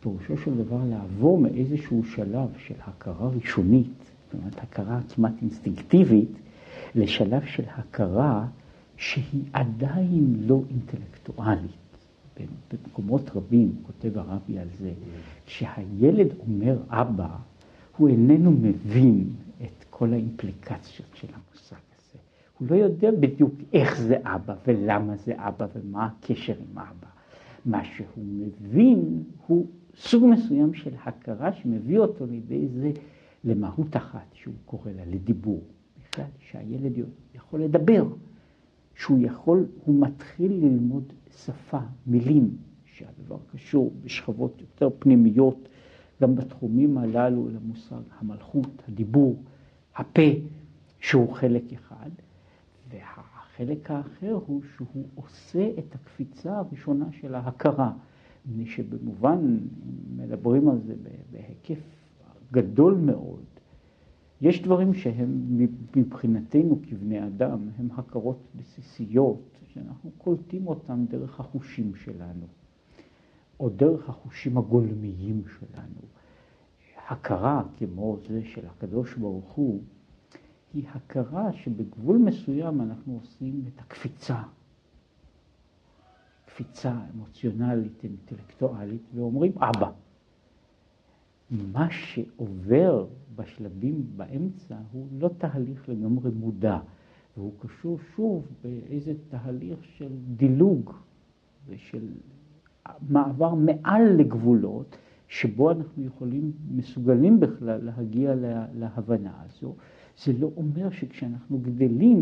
פירושו 0.00 0.38
של 0.38 0.54
דבר 0.54 0.80
לעבור 0.90 1.38
מאיזשהו 1.38 2.04
שלב 2.04 2.48
של 2.66 2.74
הכרה 2.80 3.28
ראשונית, 3.28 3.92
זאת 4.24 4.34
אומרת 4.40 4.58
הכרה 4.62 5.00
כמעט 5.14 5.32
אינסטינקטיבית, 5.42 6.30
לשלב 6.94 7.42
של 7.46 7.64
הכרה 7.74 8.46
שהיא 8.96 9.42
עדיין 9.52 10.36
לא 10.46 10.60
אינטלקטואלית. 10.70 11.83
במקומות 12.72 13.30
רבים, 13.36 13.72
כותב 13.82 14.18
הרבי 14.18 14.58
על 14.58 14.68
זה, 14.78 14.92
כשהילד 15.46 16.28
אומר 16.40 16.76
אבא, 16.88 17.36
הוא 17.96 18.08
איננו 18.08 18.50
מבין 18.50 19.30
את 19.62 19.84
כל 19.90 20.12
האימפליקציות 20.12 21.08
של 21.14 21.28
המושג 21.28 21.76
הזה. 21.76 22.18
הוא 22.58 22.68
לא 22.70 22.74
יודע 22.74 23.10
בדיוק 23.20 23.54
איך 23.72 24.00
זה 24.00 24.16
אבא 24.22 24.54
ולמה 24.66 25.16
זה 25.16 25.32
אבא 25.36 25.66
ומה 25.74 26.06
הקשר 26.06 26.54
עם 26.70 26.78
אבא. 26.78 27.08
מה 27.66 27.84
שהוא 27.84 28.24
מבין 28.24 29.22
הוא 29.46 29.66
סוג 29.96 30.24
מסוים 30.26 30.74
של 30.74 30.94
הכרה 31.04 31.52
שמביא 31.52 31.98
אותו 31.98 32.26
לידי 32.26 32.68
זה 32.68 32.92
למהות 33.44 33.96
אחת 33.96 34.26
שהוא 34.32 34.54
קורא 34.64 34.90
לה, 34.96 35.04
לדיבור. 35.06 35.62
בכלל, 36.02 36.24
שהילד 36.38 36.92
יכול 37.34 37.62
לדבר, 37.62 38.06
שהוא 38.94 39.18
יכול, 39.22 39.66
הוא 39.84 40.00
מתחיל 40.00 40.52
ללמוד 40.52 41.12
שפה, 41.36 41.78
מילים, 42.06 42.56
שהדבר 42.84 43.38
קשור 43.52 43.92
בשכבות 44.02 44.60
יותר 44.60 44.88
פנימיות, 44.98 45.68
גם 46.22 46.36
בתחומים 46.36 46.98
הללו 46.98 47.48
למושג 47.48 48.02
המלכות, 48.18 48.82
הדיבור, 48.88 49.42
הפה, 49.96 50.22
שהוא 51.00 51.32
חלק 51.32 51.72
אחד, 51.72 52.10
והחלק 52.90 53.90
האחר 53.90 54.38
הוא 54.46 54.62
שהוא 54.76 55.04
עושה 55.14 55.70
את 55.78 55.94
הקפיצה 55.94 56.58
הראשונה 56.58 57.06
של 57.12 57.34
ההכרה, 57.34 57.92
מפני 58.46 58.66
שבמובן, 58.66 59.58
מדברים 60.16 60.68
על 60.68 60.78
זה 60.86 60.94
בהיקף 61.32 61.80
גדול 62.52 62.94
מאוד, 62.94 63.44
יש 64.40 64.62
דברים 64.62 64.94
שהם 64.94 65.66
מבחינתנו 65.96 66.78
כבני 66.88 67.26
אדם, 67.26 67.68
הם 67.78 67.88
הכרות 67.96 68.38
בסיסיות, 68.56 69.53
שאנחנו 69.74 70.10
קולטים 70.18 70.66
אותם 70.66 71.04
דרך 71.08 71.40
החושים 71.40 71.94
שלנו, 71.94 72.46
או 73.60 73.68
דרך 73.68 74.08
החושים 74.08 74.58
הגולמיים 74.58 75.42
שלנו. 75.58 76.00
הכרה 77.08 77.62
כמו 77.76 78.16
זה 78.28 78.40
של 78.44 78.66
הקדוש 78.66 79.14
ברוך 79.14 79.52
הוא, 79.52 79.82
היא 80.74 80.84
הכרה 80.88 81.52
שבגבול 81.52 82.18
מסוים 82.18 82.80
אנחנו 82.80 83.14
עושים 83.14 83.64
את 83.68 83.80
הקפיצה, 83.80 84.42
קפיצה 86.46 86.94
אמוציונלית, 87.14 88.04
אינטלקטואלית, 88.04 89.02
ואומרים 89.14 89.52
אבא. 89.58 89.90
מה 91.50 91.90
שעובר 91.90 93.06
בשלבים 93.36 94.06
באמצע 94.16 94.76
הוא 94.92 95.06
לא 95.18 95.30
תהליך 95.38 95.88
לגמרי 95.88 96.30
מודע, 96.30 96.78
והוא 97.36 97.52
קשור 97.58 97.98
שוב 98.16 98.48
באיזה 98.64 99.12
תהליך 99.28 99.84
של 99.84 100.08
דילוג 100.36 100.92
ושל 101.68 102.08
מעבר 103.08 103.54
מעל 103.54 104.02
לגבולות, 104.16 104.96
שבו 105.28 105.70
אנחנו 105.70 106.04
יכולים, 106.04 106.52
מסוגלים 106.70 107.40
בכלל 107.40 107.84
להגיע 107.84 108.34
לה, 108.34 108.66
להבנה 108.74 109.32
הזו. 109.44 109.74
זה 110.24 110.32
לא 110.38 110.50
אומר 110.56 110.90
שכשאנחנו 110.90 111.58
גדלים, 111.58 112.20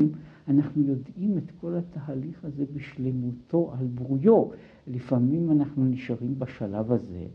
אנחנו 0.48 0.82
יודעים 0.82 1.38
את 1.38 1.50
כל 1.60 1.74
התהליך 1.74 2.44
הזה 2.44 2.64
בשלמותו 2.74 3.72
על 3.78 3.86
בוריו. 3.86 4.44
לפעמים 4.86 5.50
אנחנו 5.50 5.84
נשארים 5.84 6.38
בשלב 6.38 6.92
הזה, 6.92 7.26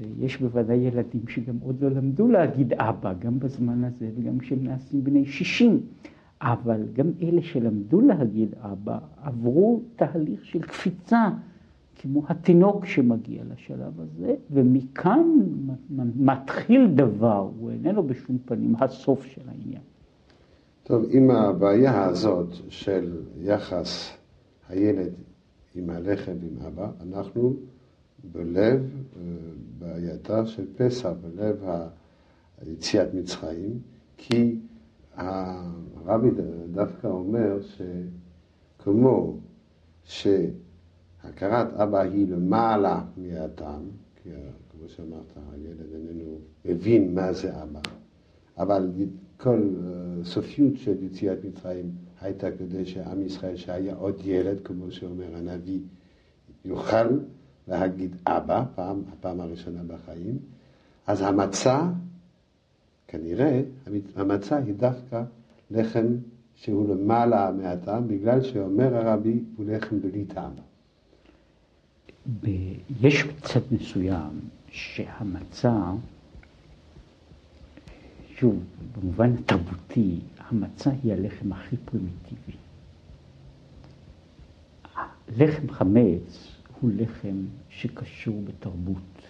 ויש 0.00 0.40
בוודאי 0.40 0.76
ילדים 0.76 1.28
שגם 1.28 1.56
עוד 1.60 1.84
לא 1.84 1.90
למדו 1.90 2.28
להגיד 2.28 2.72
אבא, 2.72 3.12
גם 3.12 3.38
בזמן 3.38 3.84
הזה 3.84 4.10
וגם 4.16 4.38
כשהם 4.38 4.64
נעשים 4.64 5.04
בני 5.04 5.26
60. 5.26 5.80
אבל 6.42 6.82
גם 6.92 7.10
אלה 7.22 7.42
שלמדו 7.42 8.00
להגיד 8.00 8.54
אבא, 8.60 8.98
עברו 9.22 9.82
תהליך 9.96 10.44
של 10.44 10.62
קפיצה, 10.62 11.28
כמו 11.94 12.22
התינוק 12.28 12.86
שמגיע 12.86 13.42
לשלב 13.52 14.00
הזה, 14.00 14.34
ומכאן 14.50 15.22
מתחיל 16.16 16.86
דבר, 16.94 17.50
הוא 17.58 17.70
איננו 17.70 18.02
בשום 18.02 18.38
פנים 18.44 18.74
הסוף 18.80 19.24
של 19.24 19.40
העניין. 19.48 19.82
טוב, 20.82 21.04
עם 21.10 21.30
הבעיה 21.30 22.04
הזאת 22.04 22.48
של 22.68 23.22
יחס 23.40 24.10
הילד 24.68 25.12
עם 25.74 25.90
הלחם 25.90 26.32
ועם 26.40 26.66
אבא, 26.66 26.90
אנחנו 27.02 27.56
בלב 28.32 28.80
אה, 29.16 29.22
בעייתה 29.78 30.46
של 30.46 30.64
פסח, 30.76 31.10
בלב 31.20 31.64
היציאת 32.60 33.14
מצרים, 33.14 33.78
כי 34.16 34.56
הרבי 35.16 36.28
דווקא 36.72 37.06
אומר 37.06 37.58
שכמו 38.78 39.38
שהכרת 40.04 41.74
אבא 41.74 42.00
היא 42.00 42.28
למעלה 42.28 43.04
מהטעם, 43.16 43.82
כי 44.22 44.30
כמו 44.70 44.88
שאמרת, 44.88 45.32
הילד 45.52 45.94
איננו 45.94 46.38
מבין 46.64 47.14
מה 47.14 47.32
זה 47.32 47.62
אבא, 47.62 47.80
אבל 48.58 48.90
כל 49.36 49.60
אה, 49.60 50.24
סופיות 50.24 50.76
של 50.76 51.02
יציאת 51.02 51.44
מצרים 51.44 51.90
הייתה 52.20 52.50
כדי 52.50 52.86
שעם 52.86 53.22
ישראל 53.22 53.56
שהיה 53.56 53.94
עוד 53.94 54.20
ילד, 54.24 54.60
כמו 54.64 54.90
שאומר 54.90 55.36
הנביא, 55.36 55.80
יוכל 56.64 57.18
להגיד 57.68 58.16
אבא, 58.26 58.64
פעם, 58.74 59.02
הפעם 59.12 59.40
הראשונה 59.40 59.82
בחיים, 59.86 60.38
אז 61.06 61.20
המצה, 61.22 61.90
כנראה, 63.08 63.62
המצה 64.16 64.56
היא 64.56 64.74
דווקא 64.74 65.22
לחם 65.70 66.06
שהוא 66.54 66.94
למעלה 66.94 67.50
מהטעם, 67.52 68.08
בגלל 68.08 68.42
שאומר 68.42 68.96
הרבי, 68.96 69.40
הוא 69.56 69.66
לחם 69.68 70.00
בלי 70.00 70.24
טעם. 70.24 70.52
יש 73.00 73.24
צד 73.42 73.60
מסוים 73.70 74.40
שהמצה 74.68 75.92
שוב, 78.36 78.64
במובן 78.96 79.32
התרבותי, 79.34 80.20
המצה 80.38 80.90
היא 81.02 81.12
הלחם 81.12 81.52
הכי 81.52 81.76
פרימיטיבי. 81.76 82.56
לחם 85.36 85.70
חמץ 85.70 86.48
הוא 86.80 86.90
לחם 86.96 87.36
שקשור 87.68 88.42
בתרבות. 88.44 89.22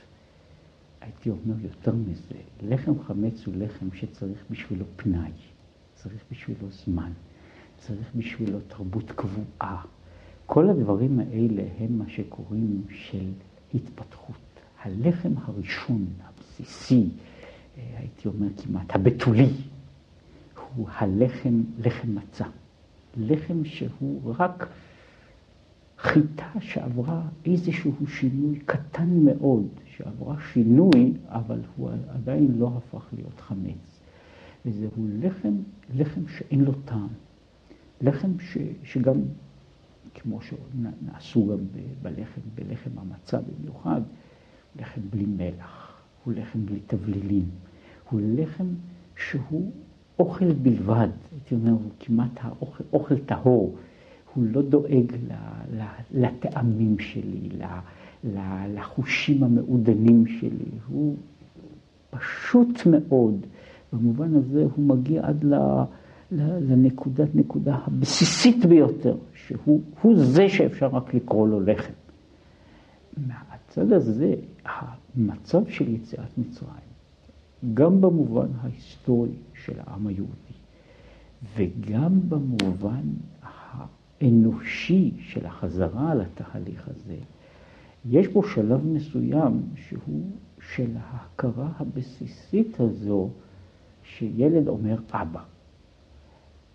הייתי 1.02 1.30
אומר 1.30 1.54
יותר 1.62 1.94
מזה, 1.94 2.34
לחם 2.62 3.02
חמץ 3.02 3.46
הוא 3.46 3.54
לחם 3.58 3.86
שצריך 3.94 4.44
בשבילו 4.50 4.84
פנאי, 4.96 5.30
צריך 5.94 6.24
בשבילו 6.30 6.70
זמן, 6.70 7.12
צריך 7.78 8.06
בשבילו 8.14 8.58
תרבות 8.68 9.10
קבועה. 9.10 9.82
כל 10.46 10.68
הדברים 10.70 11.20
האלה 11.20 11.62
הם 11.78 11.98
מה 11.98 12.08
שקוראים 12.08 12.82
של 12.90 13.30
התפתחות. 13.74 14.36
הלחם 14.82 15.32
הראשון, 15.44 16.06
הבסיסי, 16.24 17.08
הייתי 17.76 18.28
אומר 18.28 18.48
כמעט, 18.62 18.94
הבתולי, 18.94 19.48
הוא 20.74 20.88
הלחם, 20.90 21.62
לחם 21.78 22.14
מצה. 22.14 22.46
לחם 23.16 23.64
שהוא 23.64 24.34
רק 24.38 24.68
חיטה 26.02 26.50
שעברה 26.60 27.22
איזשהו 27.44 28.06
שינוי 28.06 28.58
קטן 28.66 29.08
מאוד, 29.24 29.66
שעברה 29.96 30.36
שינוי, 30.52 31.12
אבל 31.26 31.60
הוא 31.76 31.90
עדיין 32.08 32.54
לא 32.58 32.70
הפך 32.76 33.06
להיות 33.12 33.40
חמץ. 33.40 34.00
וזהו 34.66 34.90
לחם, 35.20 35.54
לחם 35.94 36.20
שאין 36.28 36.60
לו 36.60 36.72
טעם. 36.84 37.08
לחם 38.00 38.30
ש, 38.40 38.58
שגם, 38.84 39.20
כמו 40.14 40.38
שנעשו 40.42 41.46
גם 41.46 41.58
בלחם, 42.02 42.40
בלחם 42.54 42.90
המצה 42.96 43.38
במיוחד, 43.40 44.00
לחם 44.80 45.00
בלי 45.10 45.26
מלח. 45.26 46.02
הוא 46.24 46.34
לחם 46.34 46.66
בלי 46.66 46.80
תבלילים, 46.86 47.44
הוא 48.10 48.20
לחם 48.24 48.66
שהוא 49.16 49.70
אוכל 50.18 50.52
בלבד, 50.52 51.08
הייתי 51.32 51.54
אומר, 51.54 51.70
הוא 51.70 51.90
כמעט 52.00 52.30
האוכל, 52.40 52.84
אוכל 52.92 53.18
טהור, 53.18 53.76
הוא 54.34 54.44
לא 54.52 54.62
דואג 54.62 55.12
לטעמים 56.14 56.98
שלי, 56.98 57.48
לחושים 58.74 59.44
המעודנים 59.44 60.26
שלי, 60.26 60.70
הוא 60.88 61.16
פשוט 62.10 62.86
מאוד, 62.86 63.46
במובן 63.92 64.34
הזה 64.34 64.66
הוא 64.76 64.84
מגיע 64.86 65.26
עד 65.26 65.44
לנקודת 66.32 67.28
נקודה 67.34 67.78
הבסיסית 67.86 68.66
ביותר, 68.66 69.16
שהוא 69.34 70.16
זה 70.16 70.48
שאפשר 70.48 70.86
רק 70.86 71.14
לקרוא 71.14 71.48
לו 71.48 71.60
לחם. 71.60 71.92
מהצד 73.16 73.92
הזה, 73.92 74.34
המצב 74.64 75.68
של 75.68 75.88
יציאת 75.88 76.38
מצרים, 76.38 76.92
גם 77.74 78.00
במובן 78.00 78.46
ההיסטורי 78.60 79.30
של 79.64 79.72
העם 79.78 80.06
היהודי, 80.06 80.32
וגם 81.56 82.20
במובן 82.28 83.02
האנושי 84.22 85.12
של 85.18 85.46
החזרה 85.46 86.14
לתהליך 86.14 86.88
הזה, 86.88 87.16
יש 88.10 88.28
בו 88.28 88.42
שלב 88.42 88.86
מסוים 88.86 89.62
שהוא 89.74 90.30
של 90.74 90.90
ההכרה 90.96 91.68
הבסיסית 91.76 92.80
הזו 92.80 93.30
שילד 94.02 94.68
אומר 94.68 94.96
אבא. 95.10 95.42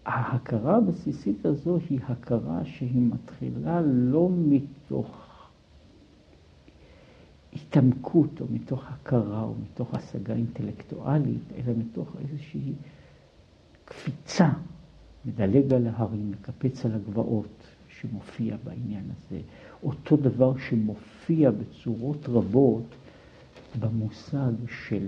ההכרה 0.06 0.78
הבסיסית 0.78 1.46
הזו 1.46 1.80
היא 1.90 2.00
הכרה 2.08 2.66
שהיא 2.66 3.02
מתחילה 3.02 3.82
לא 3.82 4.30
מתוך 4.32 5.28
התעמקות 7.54 8.42
או 8.42 8.46
מתוך 8.50 8.84
הכרה 8.88 9.42
או 9.42 9.54
מתוך 9.64 9.94
השגה 9.94 10.34
אינטלקטואלית, 10.34 11.44
אלא 11.56 11.74
מתוך 11.78 12.16
איזושהי 12.20 12.74
קפיצה, 13.86 14.50
מדלג 15.26 15.74
על 15.74 15.88
ההרים, 15.88 16.32
מקפץ 16.32 16.86
על 16.86 16.92
הגבעות 16.96 17.64
שמופיע 17.90 18.58
בעניין 18.64 19.04
הזה. 19.12 19.42
אותו 19.84 20.18
דבר 20.18 20.58
שמופיע 20.58 21.52
בצורות 21.52 22.30
רבות 22.30 22.84
במושג 23.80 24.52
של 24.88 25.08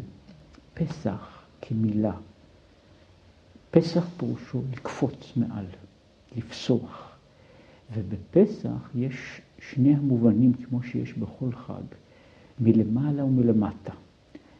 פסח 0.73 1.43
כמילה. 1.61 2.15
פסח 3.71 4.07
פירושו 4.17 4.61
לקפוץ 4.71 5.33
מעל, 5.35 5.65
לפסוח. 6.37 7.09
ובפסח 7.93 8.89
יש 8.95 9.41
שני 9.59 9.95
המובנים 9.95 10.53
כמו 10.53 10.83
שיש 10.83 11.13
בכל 11.13 11.51
חג. 11.51 11.83
מלמעלה 12.59 13.23
ומלמטה, 13.23 13.93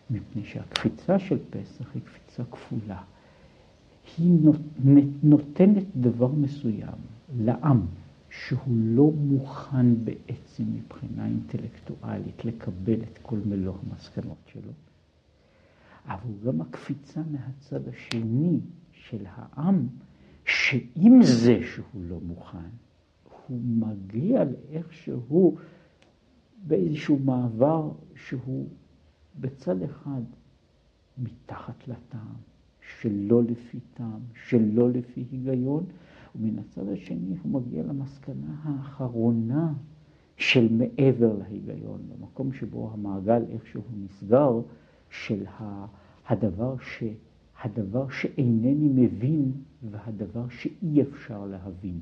מפני 0.10 0.46
שהקפיצה 0.46 1.20
של 1.20 1.38
פסח 1.50 1.86
היא 1.94 2.02
קפיצה 2.06 2.44
כפולה. 2.52 3.02
היא 4.18 4.40
נותנת 5.24 5.84
דבר 5.96 6.32
מסוים 6.32 6.98
לעם 7.38 7.86
שהוא 8.30 8.76
לא 8.78 9.12
מוכן 9.12 10.06
בעצם 10.06 10.64
מבחינה 10.74 11.26
אינטלקטואלית 11.26 12.46
לקבל 12.46 13.04
את 13.04 13.20
כל 13.22 13.38
מלוא 13.46 13.76
המסקנות 13.84 14.38
שלו, 14.54 14.72
אבל 16.06 16.34
גם 16.46 16.62
הקפיצה 16.62 17.22
מהצד 17.32 17.88
השני 17.88 18.60
של 18.92 19.26
העם, 19.26 19.88
שעם 20.46 21.24
זה 21.24 21.60
שהוא 21.64 22.04
לא 22.10 22.20
מוכן, 22.28 22.70
הוא 23.48 23.60
מגיע 23.62 24.44
לאיכשהו 24.44 25.58
באיזשהו 26.68 27.20
מעבר 27.20 27.92
שהוא 28.16 28.68
בצד 29.40 29.82
אחד 29.82 30.22
מתחת 31.18 31.88
לטעם, 31.88 32.49
שלא 33.02 33.44
לפי 33.44 33.80
טעם, 33.94 34.20
שלא 34.48 34.90
לפי 34.90 35.26
היגיון, 35.32 35.84
ומן 36.36 36.60
הצד 36.60 36.88
השני 36.88 37.36
הוא 37.44 37.62
מגיע 37.62 37.84
למסקנה 37.84 38.56
האחרונה 38.64 39.74
של 40.38 40.68
מעבר 40.72 41.34
להיגיון, 41.38 42.02
במקום 42.10 42.54
שבו 42.54 42.92
המעגל 42.94 43.44
איכשהו 43.50 43.82
נסגר, 44.04 44.62
של 45.10 45.46
הדבר, 46.28 46.76
ש, 46.78 47.04
הדבר 47.64 48.10
שאינני 48.10 49.06
מבין 49.06 49.52
והדבר 49.90 50.50
שאי 50.50 51.02
אפשר 51.02 51.46
להבין. 51.46 52.00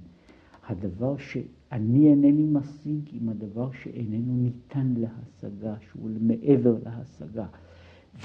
הדבר 0.68 1.18
שאני 1.18 2.10
אינני 2.10 2.46
משיג 2.46 3.10
עם 3.12 3.30
הדבר 3.30 3.72
שאיננו 3.72 4.38
ניתן 4.38 4.94
להשגה, 4.98 5.76
שהוא 5.80 6.10
מעבר 6.22 6.76
להשגה. 6.86 7.46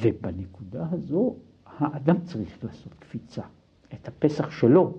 ובנקודה 0.03 0.87
הזו 0.90 1.37
האדם 1.79 2.17
צריך 2.25 2.65
לעשות 2.65 2.95
קפיצה. 2.99 3.43
את 3.95 4.09
הפסח 4.09 4.51
שלו, 4.51 4.95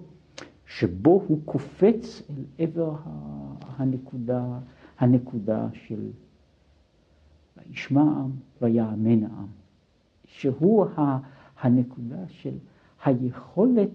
שבו 0.66 1.24
הוא 1.28 1.40
קופץ 1.46 2.22
אל 2.30 2.44
עבר 2.58 2.96
הנקודה, 3.78 4.60
הנקודה 5.00 5.68
של 5.74 6.10
וישמע 7.58 8.02
העם 8.02 8.32
ויאמן 8.62 9.24
העם, 9.24 9.48
שהוא 10.26 10.86
הנקודה 11.62 12.28
של 12.28 12.54
היכולת 13.06 13.90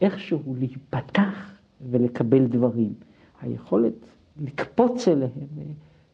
איכשהו 0.00 0.54
להיפתח 0.58 1.58
ולקבל 1.90 2.46
דברים, 2.46 2.94
היכולת 3.40 3.94
לקפוץ 4.40 5.08
אליהם 5.08 5.30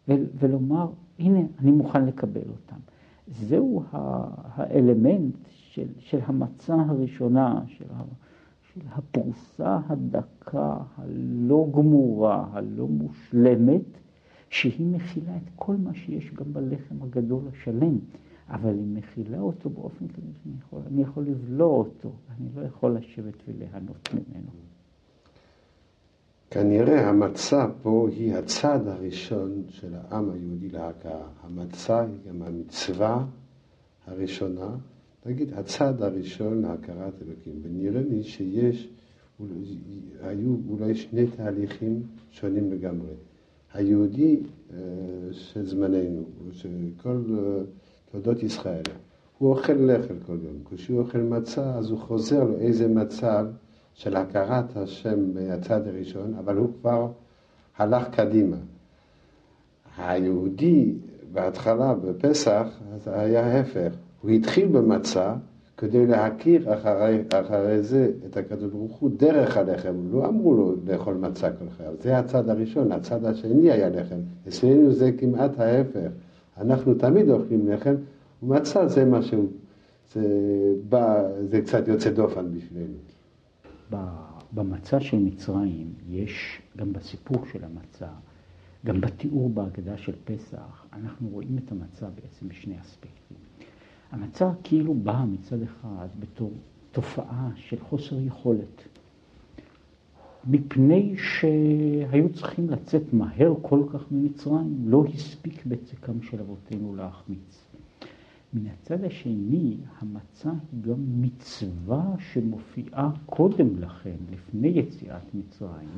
ולומר, 0.08 0.90
הנה, 1.18 1.40
אני 1.58 1.70
מוכן 1.70 2.06
לקבל 2.06 2.48
אותם. 2.48 2.80
זהו 3.28 3.82
האלמנט 3.92 5.34
של, 5.72 5.86
של 5.98 6.18
המצה 6.22 6.74
הראשונה, 6.74 7.60
של, 7.66 7.84
של 8.74 8.80
הפרוסה 8.90 9.78
הדקה, 9.88 10.76
הלא 10.96 11.66
גמורה, 11.74 12.46
הלא 12.52 12.86
מושלמת, 12.88 13.82
שהיא 14.50 14.86
מכילה 14.86 15.36
את 15.36 15.50
כל 15.56 15.76
מה 15.76 15.94
שיש 15.94 16.30
גם 16.34 16.52
בלחם 16.52 17.02
הגדול 17.02 17.42
השלם, 17.52 17.98
אבל 18.50 18.74
היא 18.74 18.86
מכילה 18.86 19.40
אותו 19.40 19.70
באופן 19.70 20.08
כזה 20.08 20.26
שאני 20.42 20.54
יכול, 20.58 20.80
אני 20.86 21.02
יכול 21.02 21.24
לבלוע 21.24 21.78
אותו, 21.78 22.12
אני 22.36 22.48
לא 22.56 22.62
יכול 22.62 22.96
לשבת 22.96 23.34
וליהנות 23.48 24.08
ממנו. 24.14 24.50
כנראה 26.50 27.08
המצה 27.08 27.66
פה 27.82 28.08
היא 28.10 28.34
הצעד 28.34 28.88
הראשון 28.88 29.62
של 29.68 29.94
העם 29.94 30.30
היהודי 30.30 30.68
להכרה. 30.68 31.26
המצה 31.42 32.00
היא 32.00 32.18
גם 32.28 32.42
המצווה 32.42 33.24
הראשונה, 34.06 34.68
נגיד 35.28 35.52
הצעד 35.54 36.02
הראשון 36.02 36.62
להכרת 36.62 37.12
אלוקים. 37.22 37.52
ונראה 37.62 38.02
לי 38.02 38.22
שיש, 38.22 38.88
היו 40.22 40.56
אולי 40.70 40.94
שני 40.94 41.26
תהליכים 41.26 42.02
שונים 42.30 42.72
לגמרי. 42.72 43.12
היהודי 43.74 44.40
אה, 44.72 44.78
של 45.32 45.66
זמננו, 45.66 46.24
של 46.52 46.68
כל 47.02 47.20
אה, 47.30 47.62
תולדות 48.12 48.42
ישראל, 48.42 48.82
הוא 49.38 49.50
אוכל 49.50 49.72
לחם 49.72 50.14
כל 50.26 50.38
יום. 50.42 50.56
כשהוא 50.74 50.98
אוכל 50.98 51.18
מצה, 51.18 51.74
אז 51.74 51.90
הוא 51.90 51.98
חוזר 51.98 52.44
לאיזה 52.44 52.88
מצב 52.88 53.46
של 53.94 54.16
הכרת 54.16 54.76
השם 54.76 55.34
מהצד 55.34 55.86
הראשון, 55.86 56.34
אבל 56.34 56.56
הוא 56.56 56.68
כבר 56.80 57.12
הלך 57.76 58.08
קדימה. 58.10 58.56
היהודי 59.96 60.94
בהתחלה, 61.32 61.94
בפסח, 61.94 62.66
אז 62.94 63.08
היה 63.08 63.46
ההפך. 63.46 63.92
הוא 64.20 64.30
התחיל 64.30 64.68
במצה 64.68 65.34
כדי 65.76 66.06
להכיר 66.06 66.74
אחרי, 66.74 67.22
אחרי 67.32 67.82
זה 67.82 68.10
את 68.26 68.36
הקדוש 68.36 68.72
ברוך 68.72 68.96
הוא 68.96 69.10
דרך 69.16 69.56
הלחם. 69.56 69.94
לא 70.10 70.26
אמרו 70.26 70.54
לו 70.54 70.74
לאכול 70.86 71.14
מצה 71.14 71.50
כל 71.52 71.64
חייו. 71.76 71.92
זה 72.00 72.18
הצד 72.18 72.48
הראשון, 72.48 72.92
הצד 72.92 73.24
השני 73.24 73.70
היה 73.70 73.88
לחם. 73.88 74.18
אצלנו 74.48 74.92
זה 74.92 75.12
כמעט 75.18 75.60
ההפך. 75.60 76.10
אנחנו 76.60 76.94
תמיד 76.94 77.30
אוכלים 77.30 77.68
לחם, 77.68 77.94
ומצה 78.42 78.88
זה 78.88 79.04
משהו, 79.04 79.46
זה, 80.12 80.26
בא, 80.88 81.22
זה 81.50 81.60
קצת 81.60 81.88
יוצא 81.88 82.10
דופן 82.10 82.46
בשבילנו. 82.52 82.94
במצע 84.52 85.00
של 85.00 85.18
מצרים 85.18 85.92
יש, 86.08 86.62
גם 86.76 86.92
בסיפור 86.92 87.46
של 87.52 87.64
המצע, 87.64 88.06
גם 88.86 89.00
בתיאור 89.00 89.50
בהגדה 89.50 89.96
של 89.96 90.12
פסח, 90.24 90.86
אנחנו 90.92 91.28
רואים 91.28 91.58
את 91.64 91.72
המצע 91.72 92.06
בעצם 92.14 92.48
בשני 92.48 92.80
אספקטים. 92.80 93.47
המצע 94.12 94.50
כאילו 94.64 94.94
בא 94.94 95.24
מצד 95.28 95.62
אחד 95.62 96.08
בתור 96.20 96.52
תופעה 96.92 97.50
של 97.56 97.80
חוסר 97.80 98.20
יכולת. 98.20 98.82
מפני 100.46 101.14
שהיו 101.18 102.32
צריכים 102.32 102.70
לצאת 102.70 103.12
מהר 103.12 103.54
כל 103.62 103.82
כך 103.92 104.04
ממצרים, 104.10 104.76
לא 104.86 105.04
הספיק 105.14 105.66
בצקם 105.66 106.22
של 106.22 106.40
אבותינו 106.40 106.96
להחמיץ. 106.96 107.64
מן 108.54 108.66
הצד 108.66 109.04
השני, 109.04 109.76
המצה 109.98 110.50
היא 110.72 110.82
גם 110.82 111.22
מצווה 111.22 112.14
שמופיעה 112.32 113.10
קודם 113.26 113.78
לכן, 113.78 114.16
לפני 114.32 114.68
יציאת 114.68 115.34
מצרים, 115.34 115.88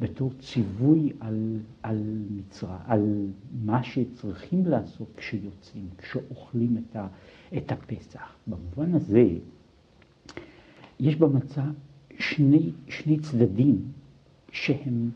בתור 0.00 0.32
ציווי 0.38 1.12
על, 1.20 1.58
על, 1.82 2.02
מצרים, 2.30 2.76
על 2.86 3.26
מה 3.64 3.82
שצריכים 3.82 4.66
לעשות 4.66 5.08
כשיוצאים, 5.16 5.88
כשאוכלים 5.98 6.76
את, 6.76 6.96
ה, 6.96 7.06
את 7.56 7.72
הפסח. 7.72 8.36
במובן 8.46 8.94
הזה, 8.94 9.28
יש 11.00 11.16
במצה 11.16 11.64
שני, 12.18 12.72
שני 12.88 13.18
צדדים 13.18 13.82
שהם 14.52 15.10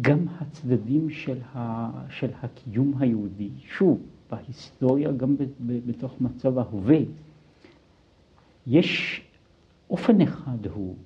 גם 0.00 0.26
הצדדים 0.28 1.10
של, 1.10 1.38
ה, 1.54 1.90
של 2.10 2.30
הקיום 2.42 2.94
היהודי. 2.98 3.50
שוב, 3.58 4.00
בהיסטוריה, 4.30 5.12
גם 5.12 5.36
בתוך 5.60 6.20
מצב 6.20 6.58
ההווה, 6.58 6.98
יש 8.66 9.22
אופן 9.90 10.20
אחד 10.20 10.66
הוא 10.66 10.96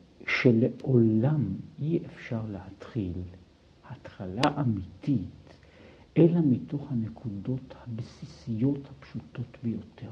שלעולם 0.46 1.44
אי 1.78 1.98
אפשר 2.06 2.40
להתחיל 2.52 3.12
התחלה 3.90 4.60
אמיתית, 4.60 5.54
אלא 6.16 6.40
מתוך 6.50 6.92
הנקודות 6.92 7.74
הבסיסיות 7.82 8.78
הפשוטות 8.90 9.58
ביותר. 9.62 10.10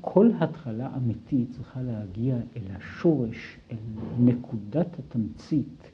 כל 0.00 0.30
התחלה 0.40 0.96
אמיתית 0.96 1.50
צריכה 1.50 1.82
להגיע 1.82 2.36
אל 2.56 2.76
השורש, 2.76 3.56
אל 3.70 3.76
נקודת 4.18 4.98
התמצית 4.98 5.90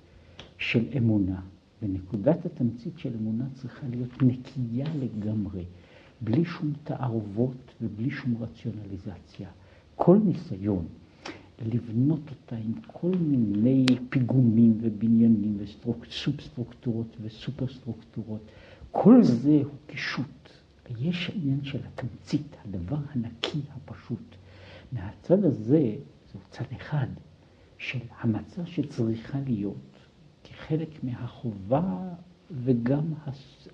של 0.59 0.85
אמונה. 0.97 1.41
ונקודת 1.83 2.47
התמצית 2.47 2.99
של 2.99 3.15
אמונה 3.21 3.45
צריכה 3.55 3.87
להיות 3.89 4.23
נקייה 4.23 4.87
לגמרי. 4.95 5.65
בלי 6.21 6.45
שום 6.45 6.73
תערובות 6.85 7.75
ובלי 7.83 8.11
שום 8.11 8.35
רציונליזציה. 8.43 9.49
כל 9.97 10.19
ניסיון 10.25 10.87
לבנות 11.67 12.21
אותה 12.31 12.57
עם 12.57 12.73
כל 12.87 13.11
מיני 13.21 13.87
פיגומים 14.11 14.79
ובניינים 14.81 15.57
וסובסטרוקטורות 15.59 17.17
וסופרסטרוקטורות, 17.21 18.41
כל 18.91 19.23
זה 19.23 19.61
הוא 19.65 19.75
קישוט. 19.87 20.25
יש 20.99 21.31
עניין 21.35 21.65
של 21.65 21.79
התמצית, 21.85 22.57
הדבר 22.65 22.97
הנקי 23.13 23.61
הפשוט. 23.75 24.37
מהצד 24.93 25.45
הזה, 25.45 25.95
זהו 26.33 26.41
צד 26.51 26.65
אחד 26.77 27.07
של 27.79 27.99
המצע 28.21 28.63
שצריכה 28.67 29.39
להיות 29.47 29.97
כחלק 30.45 31.05
מהחובה 31.05 32.09
וגם 32.51 33.05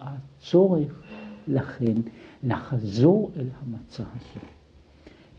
הצורך 0.01 1.03
לכן 1.49 1.95
לחזור 2.43 3.33
אל 3.37 3.49
המצה 3.61 4.05
הזו. 4.17 4.47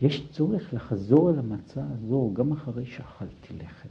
יש 0.00 0.28
צורך 0.30 0.74
לחזור 0.74 1.30
אל 1.30 1.38
המצה 1.38 1.84
הזו 1.92 2.30
גם 2.34 2.52
אחרי 2.52 2.86
שאכלתי 2.86 3.54
לחם. 3.54 3.88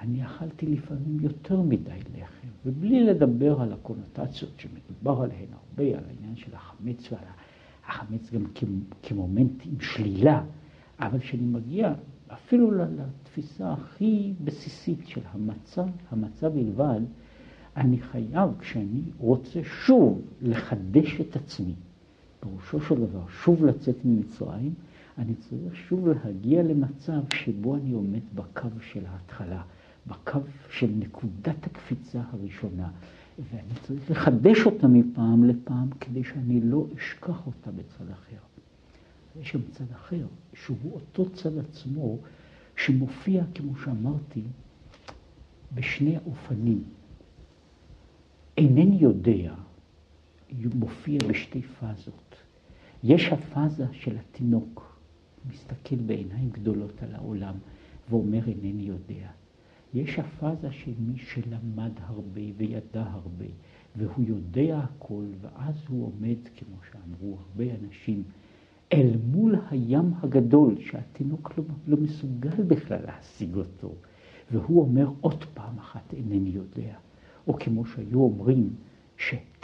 אני 0.00 0.24
אכלתי 0.24 0.66
לפעמים 0.66 1.20
יותר 1.20 1.60
מדי 1.60 1.98
לחם, 2.18 2.48
ובלי 2.66 3.04
לדבר 3.04 3.60
על 3.60 3.72
הקונוטציות 3.72 4.52
שמדובר 4.58 5.22
עליהן 5.22 5.48
הרבה, 5.52 5.98
על 5.98 6.04
העניין 6.08 6.36
של 6.36 6.54
החמץ 6.54 7.12
ועל 7.12 7.24
החמץ 7.86 8.30
גם 8.30 8.44
כמומנט 9.02 9.62
עם 9.66 9.80
שלילה, 9.80 10.42
אבל 10.98 11.18
כשאני 11.18 11.42
מגיע 11.46 11.94
אפילו 12.28 12.70
לתפיסה 12.70 13.72
הכי 13.72 14.32
בסיסית 14.44 15.08
של 15.08 15.20
המצה, 15.32 15.84
המצה 16.10 16.48
בלבד, 16.48 17.00
אני 17.76 17.98
חייב, 17.98 18.50
כשאני 18.58 19.02
רוצה 19.18 19.60
שוב 19.64 20.20
לחדש 20.42 21.20
את 21.20 21.36
עצמי, 21.36 21.74
פירושו 22.44 22.80
של 22.80 22.94
דבר, 22.94 23.28
שוב 23.28 23.64
לצאת 23.64 23.96
ממצרים, 24.04 24.74
אני 25.18 25.34
צריך 25.34 25.76
שוב 25.76 26.08
להגיע 26.08 26.62
למצב 26.62 27.20
שבו 27.34 27.76
אני 27.76 27.92
עומד 27.92 28.20
בקו 28.34 28.68
של 28.80 29.06
ההתחלה, 29.06 29.62
בקו 30.06 30.40
של 30.70 30.90
נקודת 30.98 31.66
הקפיצה 31.66 32.20
הראשונה, 32.32 32.88
ואני 33.38 33.74
צריך 33.82 34.10
לחדש 34.10 34.66
אותה 34.66 34.88
מפעם 34.88 35.44
לפעם 35.44 35.88
כדי 36.00 36.24
שאני 36.24 36.60
לא 36.60 36.86
אשכח 36.98 37.46
אותה 37.46 37.70
בצד 37.70 38.10
אחר. 38.12 38.36
יש 39.40 39.56
גם 39.56 39.62
צד 39.70 39.92
אחר, 39.92 40.26
שהוא 40.54 40.92
אותו 40.92 41.30
צד 41.30 41.58
עצמו, 41.58 42.18
שמופיע, 42.76 43.44
כמו 43.54 43.76
שאמרתי, 43.76 44.42
בשני 45.74 46.18
אופנים. 46.26 46.84
אינני 48.58 48.96
יודע, 49.00 49.54
מופיע 50.74 51.18
בשתי 51.28 51.62
פאזות. 51.62 52.36
יש 53.04 53.28
הפאזה 53.32 53.86
של 53.92 54.16
התינוק, 54.16 54.98
מסתכל 55.50 55.96
בעיניים 55.96 56.50
גדולות 56.50 57.02
על 57.02 57.14
העולם 57.14 57.54
ואומר 58.10 58.48
אינני 58.48 58.82
יודע. 58.82 59.28
יש 59.94 60.18
הפאזה 60.18 60.72
של 60.72 60.92
מי 60.98 61.18
שלמד 61.18 61.90
הרבה 61.96 62.40
וידע 62.56 63.02
הרבה, 63.02 63.44
והוא 63.96 64.24
יודע 64.28 64.78
הכל, 64.78 65.24
ואז 65.40 65.74
הוא 65.88 66.06
עומד, 66.06 66.36
כמו 66.56 66.76
שאמרו 66.90 67.38
הרבה 67.38 67.64
אנשים, 67.82 68.22
אל 68.92 69.10
מול 69.26 69.54
הים 69.70 70.12
הגדול, 70.22 70.74
שהתינוק 70.80 71.52
לא, 71.58 71.64
לא 71.86 71.96
מסוגל 71.96 72.62
בכלל 72.68 73.00
להשיג 73.06 73.56
אותו, 73.56 73.94
והוא 74.50 74.82
אומר 74.82 75.10
עוד 75.20 75.44
פעם 75.54 75.78
אחת 75.78 76.14
אינני 76.14 76.50
יודע. 76.50 76.94
או 77.46 77.56
כמו 77.58 77.86
שהיו 77.86 78.20
אומרים, 78.20 78.70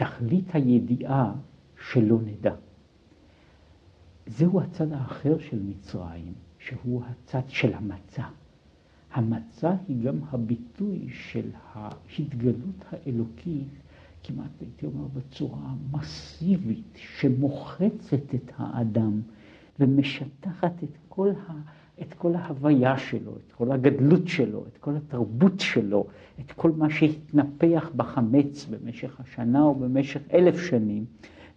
שתכלית 0.01 0.55
הידיעה 0.55 1.33
שלא 1.91 2.19
נדע. 2.25 2.55
זהו 4.27 4.61
הצד 4.61 4.93
האחר 4.93 5.39
של 5.39 5.63
מצרים, 5.63 6.33
שהוא 6.59 7.03
הצד 7.05 7.49
של 7.49 7.75
המצה. 7.75 8.25
המצה 9.13 9.75
היא 9.89 10.05
גם 10.05 10.19
הביטוי 10.31 11.09
של 11.13 11.51
ההתגלות 11.73 12.85
האלוקית, 12.91 13.69
כמעט 14.23 14.61
הייתי 14.61 14.87
אומר 14.87 15.07
בצורה 15.07 15.75
מסיבית, 15.93 16.97
שמוחצת 16.97 18.35
את 18.35 18.53
האדם 18.57 19.21
ומשטחת 19.81 20.85
את 20.85 20.97
כל, 21.09 21.31
ה, 21.49 21.53
את 22.03 22.15
כל 22.15 22.35
ההוויה 22.35 22.99
שלו, 22.99 23.33
את 23.47 23.53
כל 23.53 23.73
הגדלות 23.73 24.29
שלו, 24.29 24.65
את 24.67 24.77
כל 24.79 24.97
התרבות 24.97 25.61
שלו, 25.61 26.07
את 26.41 26.53
כל 26.53 26.71
מה 26.71 26.91
שהתנפח 26.91 27.91
בחמץ 27.97 28.67
במשך 28.71 29.21
השנה 29.21 29.63
או 29.63 29.75
במשך 29.75 30.21
אלף 30.33 30.61
שנים, 30.61 31.05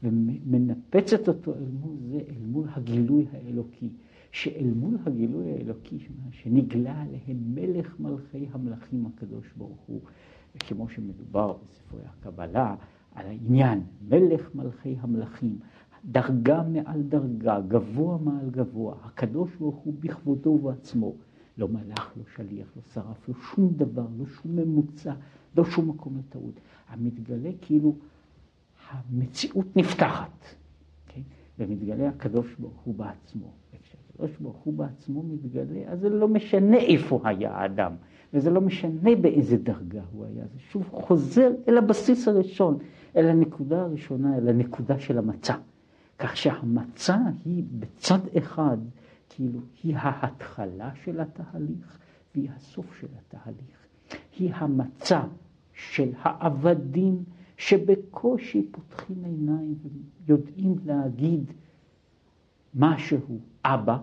ומנפצת 0.04 1.28
אותו 1.28 1.54
אל 1.54 1.70
מול 1.82 1.96
זה, 2.12 2.18
אל 2.18 2.46
מול 2.46 2.68
הגילוי 2.76 3.26
האלוקי. 3.34 3.90
שאל 4.34 4.72
מול 4.76 4.98
הגילוי 5.06 5.52
האלוקי 5.52 5.98
שנגלה 6.32 7.02
עליהם 7.02 7.38
מלך 7.54 8.00
מלכי 8.00 8.48
המלכים 8.52 9.06
הקדוש 9.06 9.54
ברוך 9.58 9.80
הוא, 9.88 10.02
וכמו 10.56 10.90
שמדובר 10.90 11.54
בספרי 11.54 12.02
הקבלה, 12.06 12.76
על 13.16 13.26
העניין, 13.26 13.82
מלך 14.10 14.56
מלכי 14.56 14.96
המלכים, 15.00 15.58
דרגה 16.06 16.64
מעל 16.64 17.02
דרגה, 17.02 17.60
גבוה 17.68 18.18
מעל 18.18 18.50
גבוה, 18.50 18.96
הקדוש 19.04 19.56
ברוך 19.60 19.76
הוא 19.76 19.94
בכבודו 20.00 20.50
ובעצמו, 20.50 21.14
לא 21.58 21.68
מלאך, 21.68 22.14
לא 22.18 22.24
שליח, 22.36 22.68
לא 22.76 22.82
שרף, 22.94 23.30
לא 23.30 23.36
שום 23.36 23.74
דבר, 23.76 24.06
לא 24.18 24.26
שום 24.26 24.56
ממוצע, 24.56 25.14
לא 25.58 25.66
שום 25.66 25.90
מקום 25.90 26.18
לטעות. 26.18 26.60
המתגלה 26.90 27.50
כאילו 27.62 27.96
המציאות 28.90 29.78
נפתחת, 29.78 30.46
כן? 31.08 31.22
ומתגלה 31.60 32.10
הקדוש 32.10 32.56
ברוך 32.60 32.80
הוא 32.84 32.96
בעצמו. 32.96 33.48
וכשהקדוש 33.74 34.38
ברוך 34.38 34.58
הוא 34.58 34.74
בעצמו 34.74 35.24
מתגלה, 35.24 35.80
אז 35.88 36.00
זה 36.00 36.10
לא 36.10 36.28
משנה 36.28 36.78
איפה 36.78 37.22
היה 37.24 37.52
האדם, 37.52 37.94
וזה 38.34 38.50
לא 38.50 38.62
משנה 38.62 39.16
באיזה 39.22 39.58
דרגה 39.58 40.02
הוא 40.12 40.26
היה, 40.26 40.44
זה 40.54 40.60
שוב 40.60 40.90
חוזר 40.92 41.52
אל 41.68 41.78
הבסיס 41.78 42.28
הראשון, 42.28 42.78
אל 43.16 43.30
הנקודה 43.30 43.82
הראשונה, 43.82 44.38
אל 44.38 44.50
הנקודה 44.50 45.00
של 45.00 45.18
המצה. 45.18 45.56
כך 46.20 46.38
שהמצה 46.38 47.18
היא 47.46 47.64
בצד 47.80 48.20
אחד, 48.38 48.78
כאילו, 49.30 49.60
היא 49.84 49.96
ההתחלה 49.98 50.92
של 51.04 51.22
התהליך 51.22 52.00
והיא 52.36 52.50
הסוף 52.56 52.96
של 53.00 53.08
התהליך. 53.18 53.78
היא 54.38 54.54
המצה 54.54 55.22
של 55.74 56.10
העבדים 56.22 57.24
שבקושי 57.58 58.68
פותחים 58.72 59.26
עיניים 59.26 59.76
ויודעים 60.26 60.76
להגיד 60.86 61.52
משהו, 62.76 63.40
אבא, 63.66 63.98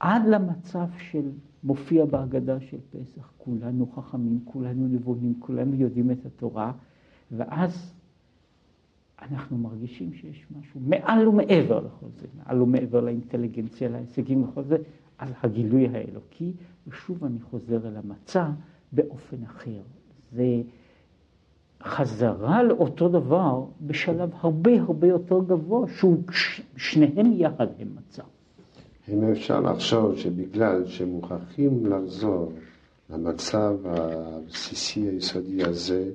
עד 0.00 0.22
למצב 0.26 0.86
של 1.10 1.30
מופיע 1.64 2.04
בהגדה 2.04 2.60
של 2.60 2.78
פסח, 2.90 3.32
כולנו 3.38 3.86
חכמים, 3.86 4.40
כולנו 4.44 4.88
נבונים, 4.88 5.34
כולנו 5.38 5.74
יודעים 5.74 6.10
את 6.10 6.26
התורה, 6.26 6.72
ואז 7.32 7.94
אנחנו 9.22 9.58
מרגישים 9.58 10.12
שיש 10.12 10.46
משהו 10.58 10.80
מעל 10.86 11.28
ומעבר 11.28 11.80
לכל 11.80 12.06
זה, 12.20 12.26
מעל 12.38 12.62
ומעבר 12.62 13.00
לאינטליגנציה, 13.00 13.88
להישגים 13.88 14.42
וכל 14.42 14.62
זה, 14.62 14.76
על 15.18 15.28
הגילוי 15.42 15.88
האלוקי, 15.88 16.52
ושוב 16.88 17.24
אני 17.24 17.40
חוזר 17.40 17.88
אל 17.88 17.96
המצע 17.96 18.48
באופן 18.92 19.36
אחר. 19.42 19.80
זה 20.32 20.62
חזרה 21.82 22.62
לאותו 22.62 23.08
דבר 23.08 23.64
בשלב 23.80 24.30
הרבה 24.40 24.80
הרבה 24.80 25.06
יותר 25.06 25.38
גבוה, 25.46 25.88
שהוא 25.88 26.16
שניהם 26.76 27.32
יחד 27.32 27.66
הם 27.78 27.88
מצע. 27.96 28.22
אם 29.08 29.24
אפשר 29.24 29.60
לחשוב 29.60 30.16
שבגלל 30.16 30.86
שמוכרחים 30.86 31.86
לחזור 31.86 32.52
למצב 33.10 33.76
הבסיסי 33.84 35.00
היסודי 35.00 35.64
הזה, 35.64 36.10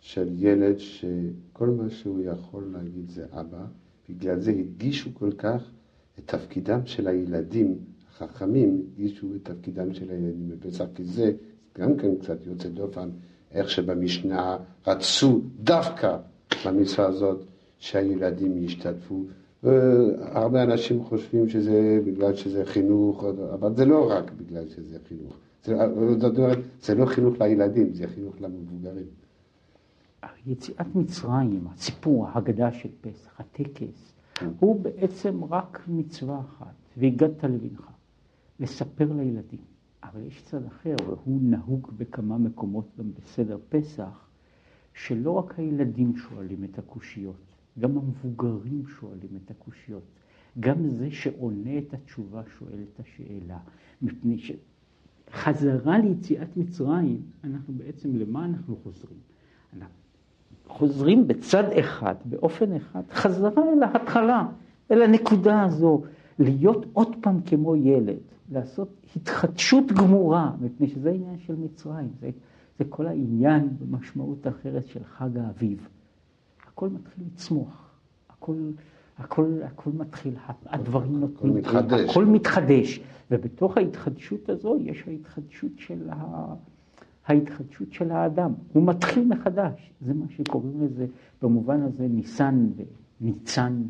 של 0.00 0.28
ילד 0.36 0.78
שכל 0.78 1.68
מה 1.68 1.90
שהוא 1.90 2.20
יכול 2.22 2.64
להגיד 2.72 3.10
זה 3.10 3.26
אבא, 3.32 3.64
בגלל 4.08 4.40
זה 4.40 4.50
הדגישו 4.50 5.10
כל 5.14 5.32
כך 5.32 5.70
את 6.18 6.26
תפקידם 6.26 6.80
של 6.84 7.08
הילדים 7.08 7.78
החכמים, 8.10 8.82
הדגישו 8.92 9.26
את 9.34 9.44
תפקידם 9.44 9.94
של 9.94 10.10
הילדים 10.10 10.50
בפסח, 10.50 10.84
כי 10.94 11.04
זה 11.04 11.32
גם 11.78 11.96
כן 11.96 12.16
קצת 12.16 12.46
יוצא 12.46 12.68
דופן, 12.68 13.08
איך 13.52 13.70
שבמשנה 13.70 14.56
רצו 14.86 15.40
דווקא 15.62 16.16
במצווה 16.66 17.06
הזאת 17.06 17.44
שהילדים 17.78 18.64
ישתתפו. 18.64 19.24
הרבה 20.20 20.62
אנשים 20.62 21.04
חושבים 21.04 21.48
שזה 21.48 22.00
בגלל 22.06 22.34
שזה 22.34 22.64
חינוך, 22.64 23.24
אבל 23.54 23.76
זה 23.76 23.84
לא 23.84 24.10
רק 24.10 24.30
בגלל 24.32 24.68
שזה 24.68 24.98
חינוך. 25.08 25.36
זה, 25.64 25.74
זה 26.82 26.94
לא 26.94 27.06
חינוך 27.06 27.40
לילדים, 27.40 27.94
זה 27.94 28.06
חינוך 28.06 28.34
למבוגרים. 28.40 29.06
יציאת 30.46 30.94
מצרים, 30.94 31.66
הסיפור, 31.68 32.28
ההגדה 32.28 32.72
של 32.72 32.88
פסח, 33.00 33.40
הטקס, 33.40 34.12
הוא 34.58 34.80
בעצם 34.80 35.44
רק 35.44 35.82
מצווה 35.88 36.40
אחת, 36.40 36.74
והגדת 36.96 37.44
לבנך, 37.44 37.90
לספר 38.60 39.12
לילדים. 39.12 39.60
אבל 40.02 40.22
יש 40.22 40.42
צד 40.42 40.64
אחר, 40.66 40.96
והוא 41.06 41.40
נהוג 41.42 41.90
בכמה 41.96 42.38
מקומות 42.38 42.88
גם 42.98 43.10
בסדר 43.14 43.58
פסח, 43.68 44.28
שלא 44.94 45.30
רק 45.30 45.58
הילדים 45.58 46.16
שואלים 46.16 46.64
את 46.64 46.78
הקושיות, 46.78 47.36
גם 47.78 47.98
המבוגרים 47.98 48.86
שואלים 48.86 49.30
את 49.44 49.50
הקושיות. 49.50 50.02
גם 50.60 50.88
זה 50.88 51.10
שעונה 51.10 51.78
את 51.78 51.94
התשובה 51.94 52.42
שואל 52.58 52.78
את 52.82 53.00
השאלה. 53.00 53.58
מפני 54.02 54.38
שחזרה 54.38 55.98
ליציאת 55.98 56.56
מצרים, 56.56 57.22
אנחנו 57.44 57.74
בעצם, 57.74 58.16
למה 58.16 58.44
אנחנו 58.44 58.76
חוזרים? 58.82 59.18
אנחנו 59.72 59.94
חוזרים 60.76 61.28
בצד 61.28 61.64
אחד, 61.78 62.14
באופן 62.24 62.76
אחד, 62.76 63.00
חזרה 63.10 63.62
אל 63.72 63.82
ההתחלה, 63.82 64.46
אל 64.90 65.02
הנקודה 65.02 65.62
הזו, 65.62 66.02
להיות 66.38 66.86
עוד 66.92 67.16
פעם 67.20 67.40
כמו 67.40 67.76
ילד, 67.76 68.18
לעשות 68.52 68.88
התחדשות 69.16 69.92
גמורה, 69.92 70.52
מפני 70.60 70.88
שזה 70.88 71.10
העניין 71.10 71.38
של 71.38 71.54
מצרים, 71.56 72.08
זה, 72.20 72.30
זה 72.78 72.84
כל 72.88 73.06
העניין 73.06 73.68
במשמעות 73.78 74.46
אחרת 74.46 74.86
של 74.86 75.04
חג 75.04 75.38
האביב. 75.38 75.88
הכל 76.66 76.88
מתחיל 76.88 77.24
לצמוח, 77.26 77.90
הכל, 78.30 78.70
הכל, 79.18 79.60
הכל 79.64 79.90
מתחיל, 79.94 80.34
הדברים 80.66 81.20
נותנים, 81.20 81.56
הכל 81.56 81.58
מתחדש. 81.58 82.10
הכל 82.10 82.24
מתחדש, 82.24 83.00
ובתוך 83.30 83.76
ההתחדשות 83.76 84.48
הזו 84.48 84.76
יש 84.80 85.04
ההתחדשות 85.08 85.72
של 85.76 86.10
ה... 86.10 86.54
ההתחדשות 87.26 87.92
של 87.92 88.10
האדם. 88.10 88.52
הוא 88.72 88.86
מתחיל 88.86 89.28
מחדש. 89.28 89.92
זה 90.00 90.14
מה 90.14 90.26
שקוראים 90.28 90.82
לזה 90.84 91.06
במובן 91.42 91.82
הזה 91.82 92.08
ניסן 92.08 92.66
וניצן, 93.20 93.82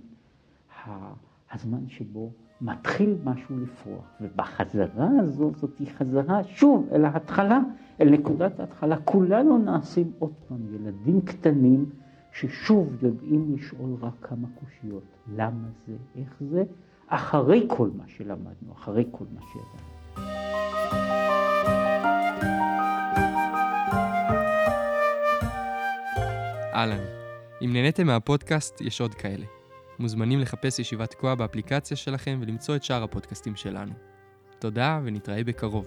הזמן 1.52 1.88
שבו 1.88 2.30
מתחיל 2.60 3.16
משהו 3.24 3.56
לפרוח. 3.58 4.04
ובחזרה 4.20 5.08
הזו, 5.20 5.52
זאת 5.56 5.78
היא 5.78 5.88
חזרה 5.98 6.44
שוב 6.44 6.88
אל 6.92 7.04
ההתחלה, 7.04 7.60
אל 8.00 8.10
נקודת 8.10 8.60
ההתחלה. 8.60 8.96
כולנו 8.96 9.58
נעשים 9.58 10.12
עוד 10.18 10.32
פעם 10.48 10.74
ילדים 10.74 11.20
קטנים 11.20 11.84
ששוב 12.32 13.04
יודעים 13.04 13.54
לשאול 13.54 13.90
רק 14.00 14.14
כמה 14.20 14.48
קושיות. 14.54 15.02
למה 15.34 15.68
זה? 15.86 15.96
איך 16.16 16.42
זה? 16.50 16.64
אחרי 17.06 17.66
כל 17.68 17.90
מה 17.96 18.04
שלמדנו, 18.06 18.72
אחרי 18.72 19.04
כל 19.10 19.24
מה 19.34 19.40
שידענו. 19.40 19.95
אהלן. 26.76 27.04
אם 27.64 27.72
נהניתם 27.72 28.06
מהפודקאסט, 28.06 28.80
יש 28.80 29.00
עוד 29.00 29.14
כאלה. 29.14 29.46
מוזמנים 29.98 30.40
לחפש 30.40 30.78
ישיבת 30.78 31.10
תקוע 31.10 31.34
באפליקציה 31.34 31.96
שלכם 31.96 32.38
ולמצוא 32.42 32.76
את 32.76 32.84
שאר 32.84 33.02
הפודקאסטים 33.02 33.56
שלנו. 33.56 33.92
תודה 34.58 35.00
ונתראה 35.04 35.44
בקרוב. 35.44 35.86